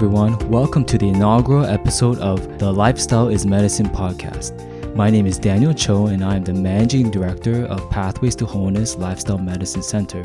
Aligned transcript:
Everyone. 0.00 0.38
Welcome 0.48 0.86
to 0.86 0.96
the 0.96 1.10
inaugural 1.10 1.66
episode 1.66 2.16
of 2.20 2.58
the 2.58 2.72
Lifestyle 2.72 3.28
is 3.28 3.44
Medicine 3.44 3.90
podcast. 3.90 4.96
My 4.96 5.10
name 5.10 5.26
is 5.26 5.36
Daniel 5.36 5.74
Cho, 5.74 6.06
and 6.06 6.24
I 6.24 6.36
am 6.36 6.44
the 6.44 6.54
Managing 6.54 7.10
Director 7.10 7.66
of 7.66 7.90
Pathways 7.90 8.34
to 8.36 8.46
Wholeness 8.46 8.96
Lifestyle 8.96 9.36
Medicine 9.36 9.82
Center 9.82 10.22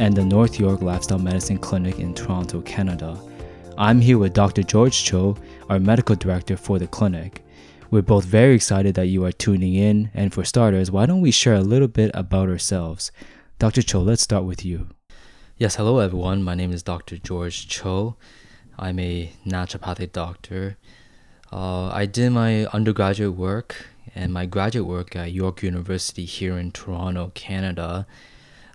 and 0.00 0.12
the 0.12 0.24
North 0.24 0.58
York 0.58 0.82
Lifestyle 0.82 1.20
Medicine 1.20 1.58
Clinic 1.58 2.00
in 2.00 2.14
Toronto, 2.14 2.62
Canada. 2.62 3.16
I'm 3.78 4.00
here 4.00 4.18
with 4.18 4.32
Dr. 4.32 4.64
George 4.64 5.04
Cho, 5.04 5.36
our 5.70 5.78
Medical 5.78 6.16
Director 6.16 6.56
for 6.56 6.80
the 6.80 6.88
clinic. 6.88 7.44
We're 7.92 8.02
both 8.02 8.24
very 8.24 8.56
excited 8.56 8.96
that 8.96 9.06
you 9.06 9.24
are 9.24 9.30
tuning 9.30 9.76
in, 9.76 10.10
and 10.14 10.34
for 10.34 10.44
starters, 10.44 10.90
why 10.90 11.06
don't 11.06 11.20
we 11.20 11.30
share 11.30 11.54
a 11.54 11.60
little 11.60 11.86
bit 11.86 12.10
about 12.12 12.48
ourselves? 12.48 13.12
Dr. 13.60 13.82
Cho, 13.82 14.00
let's 14.00 14.22
start 14.22 14.42
with 14.42 14.64
you. 14.64 14.88
Yes, 15.58 15.76
hello 15.76 16.00
everyone. 16.00 16.42
My 16.42 16.56
name 16.56 16.72
is 16.72 16.82
Dr. 16.82 17.18
George 17.18 17.68
Cho. 17.68 18.16
I'm 18.78 18.98
a 18.98 19.32
naturopathic 19.46 20.12
doctor. 20.12 20.76
Uh, 21.52 21.88
I 21.88 22.06
did 22.06 22.30
my 22.30 22.66
undergraduate 22.66 23.34
work 23.36 23.86
and 24.14 24.32
my 24.32 24.46
graduate 24.46 24.86
work 24.86 25.14
at 25.14 25.32
York 25.32 25.62
University 25.62 26.24
here 26.24 26.58
in 26.58 26.72
Toronto, 26.72 27.30
Canada. 27.34 28.06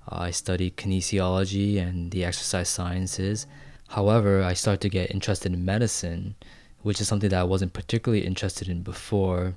Uh, 0.09 0.17
I 0.19 0.31
studied 0.31 0.77
kinesiology 0.77 1.81
and 1.81 2.11
the 2.11 2.23
exercise 2.23 2.69
sciences. 2.69 3.47
However, 3.89 4.43
I 4.43 4.53
started 4.53 4.81
to 4.81 4.89
get 4.89 5.11
interested 5.11 5.53
in 5.53 5.65
medicine, 5.65 6.35
which 6.81 7.01
is 7.01 7.07
something 7.07 7.29
that 7.29 7.39
I 7.39 7.43
wasn't 7.43 7.73
particularly 7.73 8.25
interested 8.25 8.67
in 8.67 8.83
before, 8.83 9.55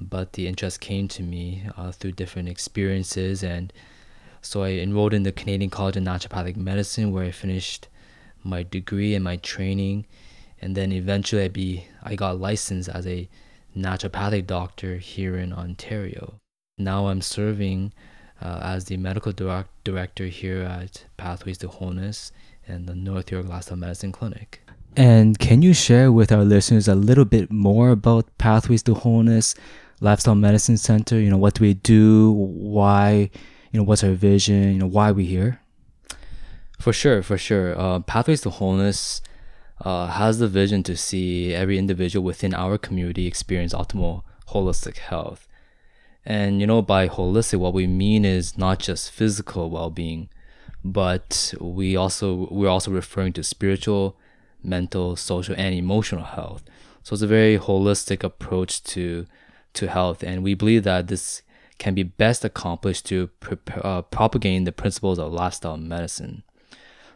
but 0.00 0.32
the 0.32 0.46
interest 0.46 0.80
came 0.80 1.08
to 1.08 1.22
me 1.22 1.64
uh, 1.76 1.92
through 1.92 2.12
different 2.12 2.48
experiences. 2.48 3.42
And 3.42 3.72
so 4.40 4.62
I 4.62 4.70
enrolled 4.70 5.14
in 5.14 5.22
the 5.22 5.32
Canadian 5.32 5.70
College 5.70 5.96
of 5.96 6.02
Naturopathic 6.02 6.56
Medicine, 6.56 7.12
where 7.12 7.24
I 7.24 7.30
finished 7.30 7.88
my 8.44 8.62
degree 8.62 9.14
and 9.14 9.24
my 9.24 9.36
training, 9.36 10.06
and 10.60 10.76
then 10.76 10.92
eventually 10.92 11.42
I 11.44 11.48
be 11.48 11.86
I 12.02 12.14
got 12.14 12.38
licensed 12.38 12.88
as 12.88 13.06
a 13.06 13.28
naturopathic 13.76 14.46
doctor 14.46 14.98
here 14.98 15.36
in 15.36 15.52
Ontario. 15.52 16.34
Now 16.78 17.08
I'm 17.08 17.22
serving 17.22 17.92
uh, 18.40 18.60
as 18.62 18.84
the 18.84 18.96
medical 18.96 19.32
direct- 19.32 19.84
director 19.84 20.26
here 20.26 20.62
at 20.62 21.04
Pathways 21.16 21.58
to 21.58 21.68
Wholeness 21.68 22.32
and 22.66 22.86
the 22.86 22.94
North 22.94 23.30
York 23.30 23.48
Lifestyle 23.48 23.78
Medicine 23.78 24.12
Clinic. 24.12 24.60
And 24.96 25.38
can 25.38 25.62
you 25.62 25.74
share 25.74 26.12
with 26.12 26.30
our 26.30 26.44
listeners 26.44 26.86
a 26.86 26.94
little 26.94 27.24
bit 27.24 27.50
more 27.50 27.90
about 27.90 28.26
Pathways 28.38 28.82
to 28.84 28.94
Wholeness 28.94 29.54
Lifestyle 30.00 30.36
Medicine 30.36 30.76
Center? 30.76 31.18
You 31.18 31.30
know, 31.30 31.36
what 31.36 31.54
do 31.54 31.62
we 31.62 31.74
do? 31.74 32.32
Why? 32.32 33.30
You 33.72 33.80
know, 33.80 33.84
what's 33.84 34.04
our 34.04 34.12
vision? 34.12 34.72
You 34.72 34.78
know, 34.78 34.86
why 34.86 35.10
are 35.10 35.14
we 35.14 35.24
here? 35.24 35.60
For 36.84 36.92
sure, 36.92 37.22
for 37.22 37.38
sure. 37.38 37.80
Uh, 37.80 38.00
Pathways 38.00 38.42
to 38.42 38.50
Wholeness 38.50 39.22
uh, 39.80 40.08
has 40.08 40.38
the 40.38 40.46
vision 40.46 40.82
to 40.82 40.98
see 40.98 41.54
every 41.54 41.78
individual 41.78 42.22
within 42.22 42.52
our 42.52 42.76
community 42.76 43.26
experience 43.26 43.72
optimal 43.72 44.22
holistic 44.48 44.98
health. 44.98 45.48
And 46.26 46.60
you 46.60 46.66
know, 46.66 46.82
by 46.82 47.08
holistic, 47.08 47.58
what 47.58 47.72
we 47.72 47.86
mean 47.86 48.26
is 48.26 48.58
not 48.58 48.80
just 48.80 49.10
physical 49.10 49.70
well-being, 49.70 50.28
but 50.84 51.54
we 51.58 51.96
also 51.96 52.48
we're 52.50 52.68
also 52.68 52.90
referring 52.90 53.32
to 53.32 53.42
spiritual, 53.42 54.18
mental, 54.62 55.16
social, 55.16 55.54
and 55.56 55.74
emotional 55.74 56.24
health. 56.24 56.64
So 57.02 57.14
it's 57.14 57.22
a 57.22 57.26
very 57.26 57.58
holistic 57.58 58.22
approach 58.22 58.82
to 58.92 59.24
to 59.72 59.88
health, 59.88 60.22
and 60.22 60.44
we 60.44 60.52
believe 60.52 60.84
that 60.84 61.06
this 61.06 61.40
can 61.78 61.94
be 61.94 62.02
best 62.02 62.44
accomplished 62.44 63.06
to 63.06 63.30
uh, 63.80 64.02
propagating 64.02 64.64
the 64.64 64.72
principles 64.72 65.18
of 65.18 65.32
lifestyle 65.32 65.78
medicine. 65.78 66.42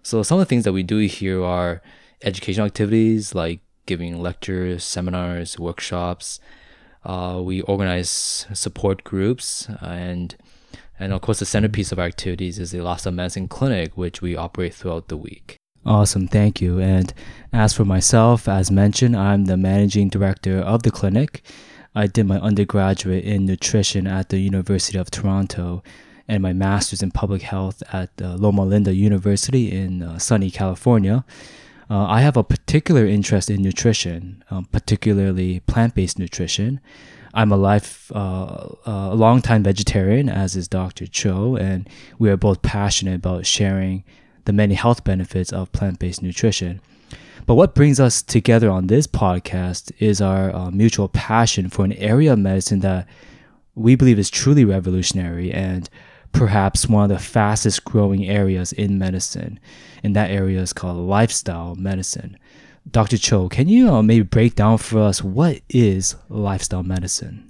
So 0.03 0.23
some 0.23 0.39
of 0.39 0.47
the 0.47 0.49
things 0.49 0.65
that 0.65 0.73
we 0.73 0.83
do 0.83 0.99
here 0.99 1.43
are 1.45 1.83
educational 2.23 2.67
activities 2.67 3.35
like 3.35 3.61
giving 3.87 4.21
lectures, 4.21 4.85
seminars, 4.85 5.59
workshops. 5.59 6.41
Uh, 7.05 7.41
we 7.43 7.63
organize 7.63 8.47
support 8.53 9.05
groups 9.05 9.69
and 9.81 10.37
and 11.01 11.13
of 11.13 11.21
course 11.21 11.39
the 11.39 11.47
centerpiece 11.47 11.93
of 11.93 11.99
our 11.99 12.07
activities 12.07 12.59
is 12.59 12.73
the 12.73 12.81
lifestyle 12.81 13.13
medicine 13.13 13.49
clinic 13.49 13.97
which 13.97 14.21
we 14.21 14.37
operate 14.37 14.75
throughout 14.75 15.09
the 15.09 15.17
week. 15.17 15.57
Awesome, 15.87 16.29
thank 16.29 16.61
you. 16.61 16.81
And 16.81 17.15
as 17.53 17.73
for 17.73 17.85
myself, 17.85 18.49
as 18.49 18.71
mentioned, 18.71 19.17
I'm 19.17 19.47
the 19.47 19.57
managing 19.57 20.09
director 20.09 20.59
of 20.59 20.83
the 20.83 20.91
clinic. 20.91 21.43
I 21.95 22.07
did 22.07 22.27
my 22.27 22.39
undergraduate 22.39 23.25
in 23.25 23.47
nutrition 23.47 24.07
at 24.07 24.29
the 24.29 24.39
University 24.39 24.99
of 24.99 25.11
Toronto 25.11 25.83
and 26.29 26.43
my 26.43 26.53
master's 26.53 27.03
in 27.03 27.11
public 27.11 27.43
health 27.43 27.83
at 27.93 28.11
uh, 28.21 28.35
Loma 28.35 28.65
Linda 28.65 28.95
University 28.95 29.73
in 29.73 30.03
uh, 30.03 30.19
sunny 30.19 30.51
California. 30.51 31.25
Uh, 31.91 32.05
I 32.05 32.21
have 32.21 32.37
a 32.37 32.45
particular 32.45 33.07
interest 33.07 33.49
in 33.49 33.63
nutrition, 33.63 34.45
um, 34.51 34.67
particularly 34.67 35.61
plant 35.61 35.95
based 35.95 36.19
nutrition. 36.19 36.81
I'm 37.33 37.51
a 37.51 37.57
life, 37.57 38.13
uh, 38.15 38.69
a 38.85 39.15
long-time 39.15 39.63
vegetarian, 39.63 40.29
as 40.29 40.57
is 40.57 40.69
Dr. 40.69 41.07
Cho, 41.07 41.57
and 41.57 41.89
we 42.19 42.31
are 42.31 42.37
both 42.37 42.63
passionate 42.63 43.17
about 43.17 43.47
sharing 43.47 44.05
the 44.45 44.53
many 44.53 44.75
health 44.75 45.05
benefits 45.05 45.53
of 45.53 45.73
plant-based 45.73 46.23
nutrition. 46.23 46.81
But 47.47 47.55
what 47.55 47.75
brings 47.75 48.01
us 48.01 48.21
together 48.21 48.71
on 48.71 48.89
this 48.89 49.07
podcast 49.07 49.93
is 49.99 50.21
our 50.21 50.55
uh, 50.55 50.71
mutual 50.71 51.09
passion 51.09 51.71
for 51.71 51.85
an 51.85 51.93
area 51.95 52.35
of 52.35 52.39
medicine 52.39 52.81
that 52.81 53.07
we 53.75 53.95
believe 53.95 54.19
is 54.19 54.29
truly 54.29 54.65
revolutionary 54.65 55.53
and 55.53 55.89
perhaps 56.33 56.89
one 56.89 57.05
of 57.05 57.17
the 57.17 57.23
fastest 57.23 57.85
growing 57.85 58.27
areas 58.29 58.73
in 58.73 58.99
medicine. 58.99 59.59
And 60.03 60.15
that 60.17 60.31
area 60.31 60.61
is 60.61 60.73
called 60.73 60.99
lifestyle 60.99 61.75
medicine. 61.75 62.39
Dr. 62.91 63.19
Cho, 63.19 63.49
can 63.49 63.69
you 63.69 63.91
uh, 63.91 64.03
maybe 64.03 64.23
break 64.23 64.55
down 64.55 64.79
for 64.79 65.01
us 65.01 65.23
what 65.23 65.61
is 65.69 66.17
lifestyle 66.29 66.83
medicine? 66.83 67.45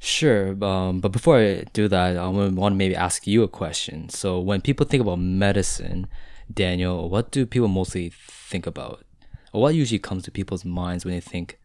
Sure, 0.00 0.64
um, 0.64 1.00
but 1.00 1.10
before 1.10 1.38
I 1.38 1.64
do 1.72 1.88
that, 1.88 2.16
I 2.16 2.28
want 2.28 2.54
to 2.56 2.70
maybe 2.70 2.94
ask 2.94 3.26
you 3.26 3.42
a 3.42 3.48
question. 3.48 4.08
So, 4.08 4.38
when 4.38 4.60
people 4.60 4.86
think 4.86 5.00
about 5.00 5.18
medicine, 5.18 6.06
Daniel, 6.52 7.10
what 7.10 7.32
do 7.32 7.44
people 7.44 7.66
mostly 7.66 8.12
think 8.14 8.64
about? 8.66 9.04
Or 9.52 9.62
what 9.62 9.74
usually 9.74 9.98
comes 9.98 10.22
to 10.24 10.30
people's 10.30 10.64
minds 10.64 11.04
when 11.04 11.14
they 11.14 11.20
think 11.20 11.58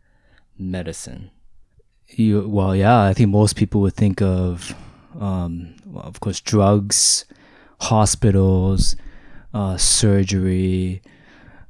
medicine? 0.57 1.29
You, 2.07 2.47
well, 2.47 2.75
yeah, 2.75 3.03
I 3.03 3.13
think 3.13 3.29
most 3.29 3.55
people 3.55 3.81
would 3.81 3.93
think 3.93 4.21
of 4.21 4.75
um, 5.19 5.75
well, 5.85 6.03
of 6.03 6.19
course, 6.19 6.39
drugs, 6.39 7.25
hospitals, 7.81 8.95
uh, 9.53 9.77
surgery, 9.77 11.01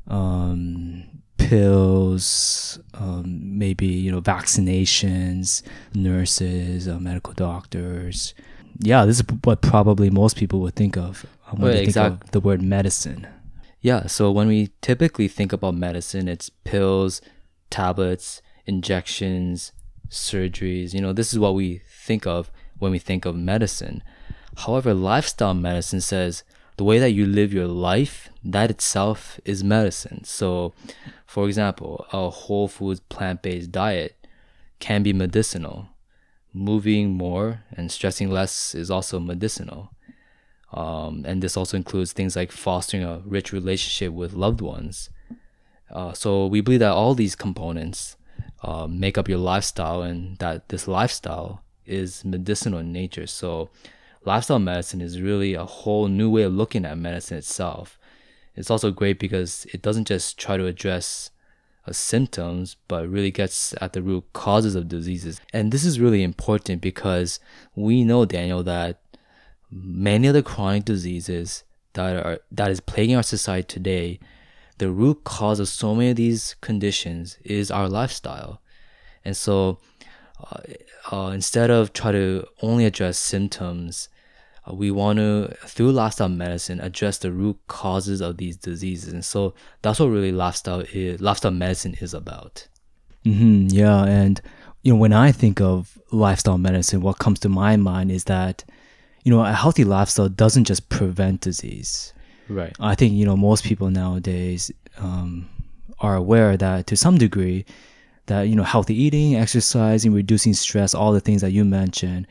um, 0.08 1.04
pills, 1.38 2.80
um, 2.94 3.58
maybe 3.58 3.86
you 3.86 4.12
know 4.12 4.22
vaccinations, 4.22 5.62
nurses, 5.94 6.88
uh, 6.88 7.00
medical 7.00 7.34
doctors. 7.34 8.34
Yeah, 8.80 9.06
this 9.06 9.20
is 9.20 9.26
what 9.44 9.62
probably 9.62 10.10
most 10.10 10.36
people 10.38 10.60
would 10.62 10.76
think 10.76 10.98
of 10.98 11.26
when 11.52 11.62
right, 11.62 11.74
they 11.74 11.84
exactly. 11.84 12.18
think 12.18 12.24
of 12.26 12.32
the 12.32 12.40
word 12.40 12.62
medicine. 12.62 13.28
Yeah, 13.82 14.08
so 14.08 14.32
when 14.32 14.48
we 14.48 14.70
typically 14.82 15.28
think 15.28 15.52
about 15.52 15.76
medicine, 15.76 16.28
it's 16.28 16.50
pills, 16.50 17.22
tablets, 17.70 18.42
injections, 18.66 19.74
surgeries. 20.10 20.94
You 20.94 21.02
know, 21.02 21.12
this 21.12 21.34
is 21.34 21.40
what 21.40 21.54
we 21.54 21.82
think 21.88 22.26
of 22.26 22.50
when 22.84 22.92
we 22.92 23.00
think 23.00 23.26
of 23.26 23.36
medicine. 23.36 24.04
However, 24.58 24.94
lifestyle 24.94 25.54
medicine 25.54 26.02
says 26.02 26.44
the 26.78 26.84
way 26.84 27.00
that 27.00 27.12
you 27.12 27.26
live 27.26 27.54
your 27.54 27.68
life, 27.68 28.30
that 28.44 28.70
itself 28.70 29.40
is 29.46 29.64
medicine. 29.64 30.24
So, 30.26 30.74
for 31.26 31.48
example, 31.48 32.06
a 32.12 32.30
whole 32.30 32.68
foods 32.68 33.00
plant 33.00 33.42
based 33.42 33.72
diet 33.72 34.16
can 34.80 35.02
be 35.02 35.14
medicinal. 35.14 35.88
Moving 36.54 37.12
more 37.12 37.64
and 37.72 37.92
stressing 37.92 38.30
less 38.30 38.76
is 38.76 38.92
also 38.92 39.20
medicinal. 39.20 39.92
Um, 40.72 41.24
and 41.26 41.42
this 41.42 41.56
also 41.56 41.78
includes 41.78 42.14
things 42.14 42.36
like 42.36 42.52
fostering 42.52 43.04
a 43.04 43.22
rich 43.26 43.54
relationship 43.54 44.12
with 44.14 44.34
loved 44.34 44.62
ones. 44.62 45.10
Uh, 45.92 46.14
so 46.14 46.48
we 46.48 46.62
believe 46.62 46.80
that 46.82 46.92
all 46.92 47.16
these 47.16 47.36
components 47.36 48.18
uh, 48.64 48.88
make 48.88 49.18
up 49.18 49.30
your 49.30 49.38
lifestyle, 49.38 50.02
and 50.02 50.38
that 50.40 50.70
this 50.70 50.88
lifestyle 50.88 51.62
is 51.86 52.24
medicinal 52.26 52.80
in 52.80 52.92
nature. 52.92 53.28
So, 53.28 53.70
lifestyle 54.26 54.60
medicine 54.60 55.02
is 55.02 55.22
really 55.22 55.54
a 55.54 55.66
whole 55.66 56.08
new 56.08 56.30
way 56.30 56.44
of 56.44 56.54
looking 56.54 56.86
at 56.86 56.98
medicine 56.98 57.38
itself. 57.38 57.98
It's 58.56 58.70
also 58.70 58.92
great 58.92 59.20
because 59.20 59.66
it 59.74 59.82
doesn't 59.82 60.08
just 60.08 60.38
try 60.38 60.58
to 60.58 60.66
address 60.68 61.32
uh, 61.86 61.92
symptoms, 61.92 62.78
but 62.88 63.10
really 63.10 63.32
gets 63.32 63.74
at 63.82 63.94
the 63.94 64.02
root 64.02 64.26
causes 64.34 64.76
of 64.76 64.88
diseases. 64.88 65.42
And 65.52 65.72
this 65.72 65.84
is 65.84 66.00
really 66.00 66.24
important 66.24 66.82
because 66.82 67.40
we 67.76 68.04
know, 68.04 68.26
Daniel, 68.26 68.64
that 68.64 69.02
many 69.72 70.28
of 70.28 70.34
the 70.34 70.44
chronic 70.44 70.86
diseases 70.86 71.64
that 71.94 72.16
are 72.16 72.40
that 72.52 72.72
is 72.72 72.80
plaguing 72.80 73.16
our 73.16 73.24
society 73.24 73.68
today, 73.68 74.20
the 74.78 74.92
root 74.92 75.24
cause 75.24 75.60
of 75.60 75.68
so 75.68 75.96
many 75.96 76.12
of 76.12 76.16
these 76.16 76.56
conditions 76.62 77.38
is 77.44 77.72
our 77.72 77.90
lifestyle. 77.90 78.62
And 79.26 79.36
so 79.36 79.80
uh, 80.52 81.16
uh, 81.16 81.30
instead 81.30 81.70
of 81.70 81.94
try 81.94 82.12
to 82.12 82.46
only 82.62 82.86
address 82.86 83.18
symptoms, 83.18 84.10
uh, 84.68 84.74
we 84.74 84.92
want 84.92 85.20
to 85.20 85.56
through 85.66 85.92
lifestyle 85.92 86.30
medicine 86.30 86.80
address 86.80 87.18
the 87.18 87.32
root 87.32 87.58
causes 87.68 88.22
of 88.22 88.38
these 88.38 88.58
diseases. 88.58 89.14
And 89.14 89.24
so 89.24 89.54
that's 89.82 90.00
what 90.00 90.08
really 90.08 90.32
lifestyle 90.32 90.84
is 90.94 91.22
lifestyle 91.22 91.52
medicine 91.52 91.96
is 92.00 92.14
about. 92.14 92.68
Mm-hmm, 93.26 93.68
yeah. 93.70 94.04
And 94.04 94.42
you 94.84 94.92
know 94.92 95.00
when 95.00 95.14
i 95.14 95.32
think 95.32 95.62
of 95.62 95.98
lifestyle 96.12 96.58
medicine 96.58 97.00
what 97.00 97.18
comes 97.18 97.40
to 97.40 97.50
my 97.50 97.78
mind 97.78 98.12
is 98.12 98.26
that 98.26 98.66
you 99.24 99.32
know 99.32 99.44
a 99.44 99.54
healthy 99.54 99.86
lifestyle 99.86 100.30
doesn't 100.30 100.66
just 100.66 100.90
prevent 100.90 101.42
disease. 101.42 102.14
Right. 102.50 102.76
I 102.80 102.94
think 102.94 103.14
you 103.14 103.26
know 103.26 103.38
most 103.38 103.64
people 103.64 103.90
nowadays 103.90 104.72
um, 104.98 105.50
are 106.00 106.16
aware 106.16 106.58
that 106.58 106.88
to 106.88 106.98
some 106.98 107.18
degree 107.18 107.66
that 108.28 108.44
you 108.44 108.56
know 108.56 108.64
healthy 108.64 108.96
eating 108.96 109.36
exercising 109.36 110.14
reducing 110.14 110.54
stress 110.54 110.94
all 110.94 111.12
the 111.12 111.20
things 111.20 111.42
that 111.42 111.52
you 111.52 111.66
mentioned 111.66 112.28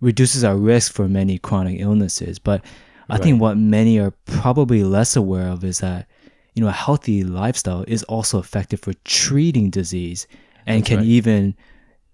reduces 0.00 0.44
our 0.44 0.56
risk 0.56 0.92
for 0.92 1.08
many 1.08 1.38
chronic 1.38 1.80
illnesses. 1.80 2.38
But 2.38 2.64
I 3.08 3.14
right. 3.14 3.22
think 3.22 3.40
what 3.40 3.56
many 3.56 3.98
are 3.98 4.12
probably 4.24 4.82
less 4.82 5.16
aware 5.16 5.48
of 5.48 5.64
is 5.64 5.80
that 5.80 6.06
you 6.54 6.62
know 6.62 6.68
a 6.68 6.72
healthy 6.72 7.24
lifestyle 7.24 7.84
is 7.86 8.02
also 8.04 8.38
effective 8.38 8.80
for 8.80 8.92
treating 9.04 9.70
disease 9.70 10.26
and 10.66 10.80
That's 10.80 10.88
can 10.88 10.98
right. 10.98 11.06
even 11.06 11.54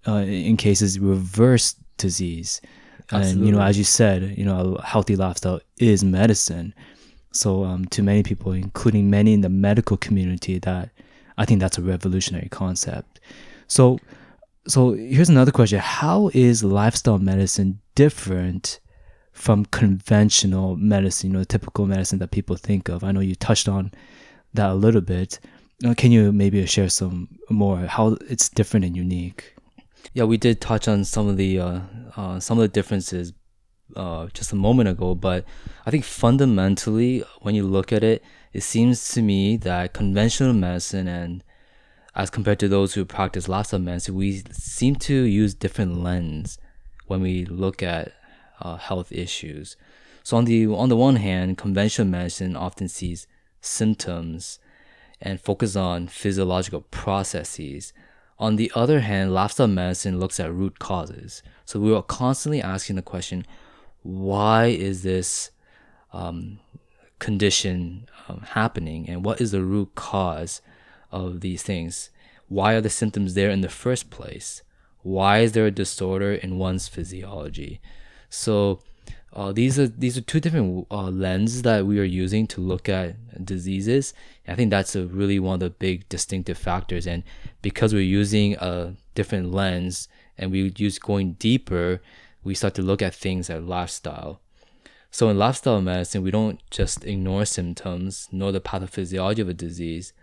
uh, 0.07 0.17
in 0.17 0.57
cases 0.57 0.99
reverse 0.99 1.75
disease. 1.97 2.61
Absolutely. 3.11 3.31
And 3.31 3.45
you 3.45 3.51
know, 3.53 3.61
as 3.61 3.77
you 3.77 3.83
said, 3.83 4.37
you 4.37 4.43
know, 4.43 4.75
a 4.75 4.81
healthy 4.81 5.15
lifestyle 5.15 5.61
is 5.77 6.03
medicine. 6.03 6.73
So 7.31 7.63
um, 7.63 7.85
to 7.85 8.01
many 8.01 8.23
people, 8.23 8.51
including 8.51 9.09
many 9.09 9.33
in 9.33 9.41
the 9.41 9.49
medical 9.49 9.95
community, 9.97 10.59
that 10.59 10.89
I 11.37 11.45
think 11.45 11.59
that's 11.59 11.77
a 11.77 11.81
revolutionary 11.81 12.49
concept. 12.49 13.16
So 13.67 13.99
so 14.67 14.93
here's 14.93 15.29
another 15.29 15.51
question. 15.51 15.79
How 15.79 16.29
is 16.33 16.63
lifestyle 16.63 17.19
medicine 17.19 17.79
different 17.95 18.79
from 19.31 19.65
conventional 19.65 20.75
medicine 20.75 21.31
you 21.31 21.37
know 21.37 21.43
typical 21.43 21.85
medicine 21.85 22.19
that 22.19 22.31
people 22.31 22.55
think 22.55 22.89
of? 22.89 23.03
I 23.03 23.11
know 23.11 23.19
you 23.19 23.35
touched 23.35 23.67
on 23.67 23.91
that 24.53 24.69
a 24.69 24.75
little 24.75 25.01
bit. 25.01 25.39
Uh, 25.85 25.93
can 25.93 26.11
you 26.11 26.31
maybe 26.31 26.65
share 26.65 26.89
some 26.89 27.37
more 27.49 27.77
how 27.85 28.17
it's 28.29 28.49
different 28.49 28.85
and 28.85 28.97
unique? 28.97 29.55
Yeah 30.13 30.23
we 30.23 30.37
did 30.37 30.59
touch 30.59 30.87
on 30.87 31.05
some 31.05 31.27
of 31.27 31.37
the 31.37 31.59
uh, 31.59 31.79
uh, 32.15 32.39
some 32.39 32.57
of 32.57 32.63
the 32.63 32.67
differences 32.67 33.33
uh, 33.95 34.27
just 34.33 34.51
a 34.51 34.55
moment 34.55 34.89
ago 34.89 35.15
but 35.15 35.45
i 35.85 35.91
think 35.91 36.03
fundamentally 36.03 37.23
when 37.41 37.55
you 37.55 37.63
look 37.63 37.93
at 37.93 38.03
it 38.03 38.21
it 38.53 38.61
seems 38.61 39.09
to 39.09 39.21
me 39.21 39.55
that 39.57 39.93
conventional 39.93 40.53
medicine 40.53 41.07
and 41.07 41.43
as 42.17 42.31
compared 42.31 42.57
to 42.57 42.67
those 42.67 42.95
who 42.95 43.05
practice 43.05 43.47
lifestyle 43.47 43.79
medicine, 43.79 44.15
we 44.15 44.43
seem 44.51 44.95
to 44.95 45.13
use 45.13 45.53
different 45.53 46.01
lens 46.01 46.57
when 47.05 47.21
we 47.21 47.45
look 47.45 47.83
at 47.83 48.11
uh, 48.59 48.75
health 48.75 49.11
issues. 49.11 49.77
So 50.23 50.35
on 50.35 50.45
the 50.45 50.65
on 50.65 50.89
the 50.89 50.97
one 50.97 51.17
hand, 51.17 51.59
conventional 51.59 52.07
medicine 52.07 52.55
often 52.55 52.87
sees 52.87 53.27
symptoms 53.61 54.57
and 55.21 55.39
focus 55.39 55.75
on 55.75 56.07
physiological 56.07 56.81
processes. 56.89 57.93
On 58.39 58.55
the 58.55 58.71
other 58.73 59.01
hand, 59.01 59.31
lifestyle 59.33 59.67
medicine 59.67 60.19
looks 60.19 60.39
at 60.39 60.51
root 60.51 60.79
causes. 60.79 61.43
So 61.65 61.79
we 61.79 61.93
are 61.93 62.01
constantly 62.01 62.61
asking 62.61 62.95
the 62.95 63.01
question, 63.03 63.45
why 64.01 64.65
is 64.65 65.03
this 65.03 65.51
um, 66.13 66.59
condition 67.19 68.09
um, 68.27 68.41
happening, 68.41 69.07
and 69.07 69.23
what 69.23 69.39
is 69.39 69.51
the 69.51 69.61
root 69.61 69.93
cause? 69.93 70.61
Of 71.11 71.41
these 71.41 71.63
things. 71.63 72.09
Why 72.47 72.73
are 72.73 72.81
the 72.81 72.89
symptoms 72.89 73.33
there 73.33 73.49
in 73.49 73.61
the 73.61 73.69
first 73.69 74.09
place? 74.09 74.61
Why 75.01 75.39
is 75.39 75.53
there 75.53 75.65
a 75.65 75.71
disorder 75.71 76.33
in 76.33 76.57
one's 76.57 76.87
physiology? 76.87 77.79
So 78.29 78.81
uh, 79.33 79.51
these 79.51 79.77
are 79.77 79.87
these 79.87 80.17
are 80.17 80.21
two 80.21 80.39
different 80.39 80.87
uh, 80.89 81.09
lenses 81.09 81.61
that 81.61 81.85
we 81.85 81.99
are 81.99 82.03
using 82.03 82.47
to 82.47 82.61
look 82.61 82.89
at 82.89 83.45
diseases. 83.45 84.13
I 84.47 84.55
think 84.55 84.71
that's 84.71 84.95
a 84.95 85.05
really 85.05 85.39
one 85.39 85.55
of 85.55 85.59
the 85.59 85.69
big 85.69 86.07
distinctive 86.09 86.57
factors. 86.57 87.05
And 87.05 87.23
because 87.61 87.93
we're 87.93 88.01
using 88.01 88.55
a 88.55 88.95
different 89.15 89.51
lens 89.51 90.07
and 90.37 90.51
we 90.51 90.73
use 90.77 90.97
going 90.99 91.33
deeper, 91.33 92.01
we 92.43 92.55
start 92.55 92.73
to 92.75 92.81
look 92.81 93.01
at 93.01 93.13
things 93.13 93.49
at 93.49 93.63
lifestyle. 93.63 94.41
So 95.11 95.29
in 95.29 95.37
lifestyle 95.37 95.81
medicine, 95.81 96.21
we 96.21 96.31
don't 96.31 96.61
just 96.69 97.05
ignore 97.05 97.45
symptoms 97.45 98.27
nor 98.31 98.51
the 98.51 98.61
pathophysiology 98.61 99.39
of 99.39 99.49
a 99.49 99.53
disease, 99.53 100.13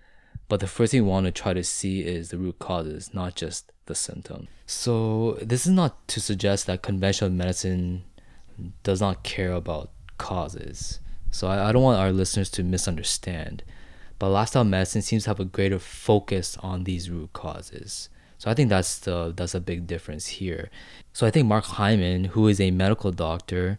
but 0.48 0.60
the 0.60 0.66
first 0.66 0.92
thing 0.92 1.04
we 1.04 1.08
want 1.08 1.26
to 1.26 1.32
try 1.32 1.54
to 1.54 1.64
see 1.64 2.00
is 2.00 2.28
the 2.28 2.38
root 2.38 2.58
causes, 2.58 3.12
not 3.14 3.34
just 3.34 3.72
the 3.86 3.94
symptom. 3.94 4.48
So 4.66 5.38
this 5.42 5.66
is 5.66 5.72
not 5.72 6.06
to 6.08 6.20
suggest 6.20 6.66
that 6.66 6.82
conventional 6.82 7.30
medicine 7.30 8.04
does 8.82 9.00
not 9.00 9.22
care 9.22 9.52
about 9.52 9.90
causes. 10.18 11.00
So 11.30 11.48
I, 11.48 11.68
I 11.68 11.72
don't 11.72 11.82
want 11.82 11.98
our 11.98 12.12
listeners 12.12 12.50
to 12.50 12.62
misunderstand. 12.62 13.62
But 14.18 14.30
lifestyle 14.30 14.64
medicine 14.64 15.02
seems 15.02 15.24
to 15.24 15.30
have 15.30 15.40
a 15.40 15.44
greater 15.44 15.78
focus 15.78 16.56
on 16.60 16.84
these 16.84 17.10
root 17.10 17.32
causes. 17.32 18.08
So 18.38 18.50
I 18.50 18.54
think 18.54 18.68
that's 18.68 18.98
the 18.98 19.32
that's 19.34 19.54
a 19.54 19.60
big 19.60 19.86
difference 19.86 20.26
here. 20.26 20.70
So 21.12 21.26
I 21.26 21.30
think 21.30 21.48
Mark 21.48 21.64
Hyman, 21.64 22.24
who 22.24 22.46
is 22.48 22.60
a 22.60 22.70
medical 22.70 23.10
doctor, 23.10 23.78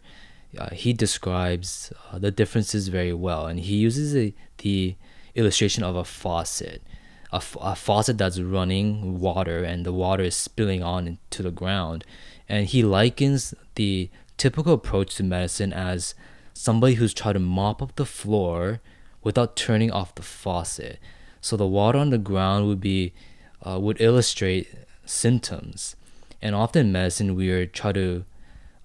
uh, 0.57 0.73
he 0.73 0.91
describes 0.93 1.93
uh, 2.11 2.19
the 2.19 2.31
differences 2.31 2.87
very 2.87 3.13
well, 3.13 3.45
and 3.47 3.59
he 3.59 3.75
uses 3.75 4.15
a, 4.15 4.33
the 4.57 4.95
illustration 5.35 5.83
of 5.83 5.95
a 5.95 6.03
faucet. 6.03 6.81
a 7.31 7.75
faucet 7.75 8.17
that's 8.17 8.39
running 8.39 9.19
water 9.19 9.63
and 9.63 9.85
the 9.85 9.91
water 9.91 10.23
is 10.23 10.35
spilling 10.35 10.81
on 10.81 11.17
to 11.31 11.43
the 11.43 11.51
ground. 11.51 12.05
And 12.47 12.67
he 12.67 12.81
likens 12.81 13.53
the 13.75 14.09
typical 14.37 14.73
approach 14.73 15.15
to 15.15 15.23
medicine 15.23 15.73
as 15.73 16.15
somebody 16.53 16.95
who's 16.95 17.13
trying 17.13 17.33
to 17.33 17.39
mop 17.39 17.81
up 17.81 17.95
the 17.95 18.05
floor 18.05 18.79
without 19.23 19.55
turning 19.55 19.91
off 19.91 20.15
the 20.15 20.21
faucet. 20.21 20.99
So 21.41 21.57
the 21.57 21.67
water 21.67 21.99
on 21.99 22.09
the 22.09 22.17
ground 22.17 22.67
would 22.67 22.81
be 22.81 23.13
uh, 23.65 23.79
would 23.79 23.99
illustrate 23.99 24.67
symptoms, 25.05 25.95
and 26.41 26.55
often 26.55 26.87
in 26.87 26.91
medicine 26.91 27.35
we 27.35 27.49
are 27.51 27.65
trying 27.65 27.95
to 27.95 28.25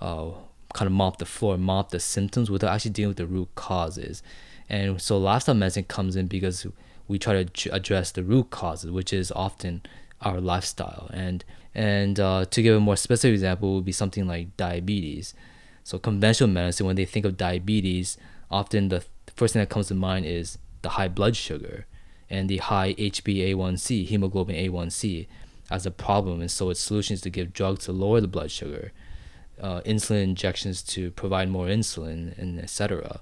uh, 0.01 0.31
kind 0.73 0.87
of 0.87 0.93
mop 0.93 1.19
the 1.19 1.27
floor, 1.27 1.59
mop 1.59 1.91
the 1.91 2.01
symptoms 2.01 2.51
without 2.51 2.75
actually 2.75 2.93
dealing 2.93 3.09
with 3.09 3.17
the 3.19 3.27
root 3.27 3.49
causes. 3.55 4.23
And 4.71 5.03
so 5.03 5.19
lifestyle 5.19 5.57
medicine 5.57 5.85
comes 5.85 6.15
in 6.15 6.29
because 6.29 6.65
we 7.09 7.19
try 7.19 7.43
to 7.43 7.75
address 7.75 8.13
the 8.13 8.23
root 8.23 8.51
causes, 8.51 8.93
which 8.93 9.13
is 9.13 9.33
often 9.33 9.83
our 10.23 10.41
lifestyle. 10.41 11.11
And 11.13 11.45
and 11.75 12.19
uh, 12.19 12.45
to 12.47 12.63
give 12.63 12.77
a 12.77 12.81
more 12.81 12.97
specific 12.97 13.35
example, 13.35 13.75
would 13.75 13.85
be 13.85 13.93
something 13.93 14.27
like 14.27 14.57
diabetes. 14.57 15.35
So 15.83 15.99
conventional 15.99 16.51
medicine, 16.51 16.87
when 16.87 16.97
they 16.97 17.05
think 17.05 17.25
of 17.25 17.37
diabetes, 17.37 18.17
often 18.51 18.89
the 18.89 19.05
first 19.35 19.53
thing 19.55 19.61
that 19.61 19.71
comes 19.71 19.89
to 19.89 19.95
mind 19.95 20.27
is 20.27 20.59
the 20.83 20.91
high 20.91 21.09
blood 21.09 21.37
sugar 21.37 21.87
and 22.29 22.49
the 22.49 22.59
high 22.59 22.95
HbA1c, 22.95 24.07
hemoglobin 24.07 24.57
A1c, 24.57 25.27
as 25.71 25.87
a 25.87 25.91
problem. 25.91 26.41
And 26.41 26.51
so 26.51 26.71
its 26.71 26.81
solution 26.81 27.15
is 27.15 27.21
to 27.23 27.31
give 27.31 27.53
drugs 27.53 27.87
to 27.87 27.93
lower 27.93 28.21
the 28.21 28.29
blood 28.29 28.51
sugar, 28.51 28.93
uh, 29.61 29.81
insulin 29.83 30.23
injections 30.23 30.83
to 30.83 31.11
provide 31.11 31.49
more 31.49 31.67
insulin, 31.67 32.37
and 32.39 32.61
etc. 32.61 33.21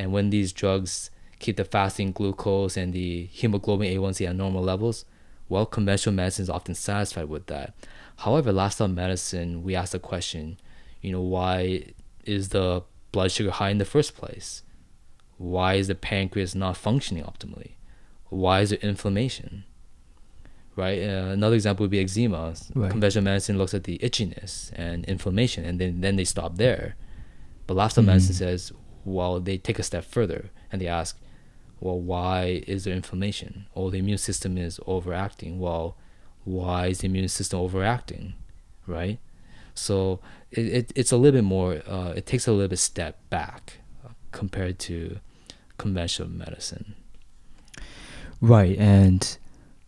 And 0.00 0.12
when 0.12 0.30
these 0.30 0.50
drugs 0.54 1.10
keep 1.40 1.58
the 1.58 1.64
fasting 1.64 2.12
glucose 2.12 2.78
and 2.78 2.94
the 2.94 3.26
hemoglobin 3.26 3.94
A1C 3.94 4.26
at 4.26 4.34
normal 4.34 4.62
levels, 4.62 5.04
well, 5.50 5.66
conventional 5.66 6.14
medicine 6.14 6.44
is 6.44 6.48
often 6.48 6.74
satisfied 6.74 7.28
with 7.28 7.48
that. 7.48 7.74
However, 8.16 8.50
lifestyle 8.50 8.88
medicine, 8.88 9.62
we 9.62 9.74
ask 9.74 9.92
the 9.92 9.98
question, 9.98 10.58
you 11.02 11.12
know, 11.12 11.20
why 11.20 11.84
is 12.24 12.48
the 12.48 12.82
blood 13.12 13.30
sugar 13.30 13.50
high 13.50 13.68
in 13.68 13.76
the 13.76 13.84
first 13.84 14.16
place? 14.16 14.62
Why 15.36 15.74
is 15.74 15.88
the 15.88 15.94
pancreas 15.94 16.54
not 16.54 16.78
functioning 16.78 17.24
optimally? 17.24 17.72
Why 18.30 18.62
is 18.62 18.70
there 18.70 18.78
inflammation? 18.78 19.64
Right. 20.76 21.02
Uh, 21.02 21.28
another 21.32 21.56
example 21.56 21.84
would 21.84 21.90
be 21.90 22.00
eczema. 22.00 22.54
Right. 22.74 22.90
Conventional 22.90 23.24
medicine 23.24 23.58
looks 23.58 23.74
at 23.74 23.84
the 23.84 23.98
itchiness 23.98 24.72
and 24.76 25.04
inflammation, 25.04 25.66
and 25.66 25.78
then 25.78 26.00
then 26.00 26.16
they 26.16 26.24
stop 26.24 26.56
there. 26.56 26.96
But 27.66 27.74
lifestyle 27.74 28.02
mm-hmm. 28.02 28.12
medicine 28.12 28.34
says, 28.34 28.72
well, 29.04 29.40
they 29.40 29.58
take 29.58 29.78
a 29.78 29.82
step 29.82 30.04
further 30.04 30.50
and 30.70 30.80
they 30.80 30.86
ask, 30.86 31.18
well, 31.80 31.98
why 31.98 32.62
is 32.66 32.84
there 32.84 32.94
inflammation? 32.94 33.66
Oh, 33.74 33.90
the 33.90 33.98
immune 33.98 34.18
system 34.18 34.58
is 34.58 34.78
overacting. 34.86 35.58
Well, 35.58 35.96
why 36.44 36.88
is 36.88 36.98
the 36.98 37.06
immune 37.06 37.28
system 37.28 37.60
overacting? 37.60 38.34
Right? 38.86 39.18
So 39.74 40.20
it, 40.50 40.66
it 40.66 40.92
it's 40.94 41.12
a 41.12 41.16
little 41.16 41.38
bit 41.38 41.44
more, 41.44 41.82
uh, 41.88 42.12
it 42.16 42.26
takes 42.26 42.46
a 42.46 42.52
little 42.52 42.68
bit 42.68 42.78
step 42.78 43.18
back 43.30 43.78
uh, 44.04 44.10
compared 44.30 44.78
to 44.80 45.20
conventional 45.78 46.28
medicine. 46.28 46.94
Right. 48.40 48.76
And, 48.78 49.38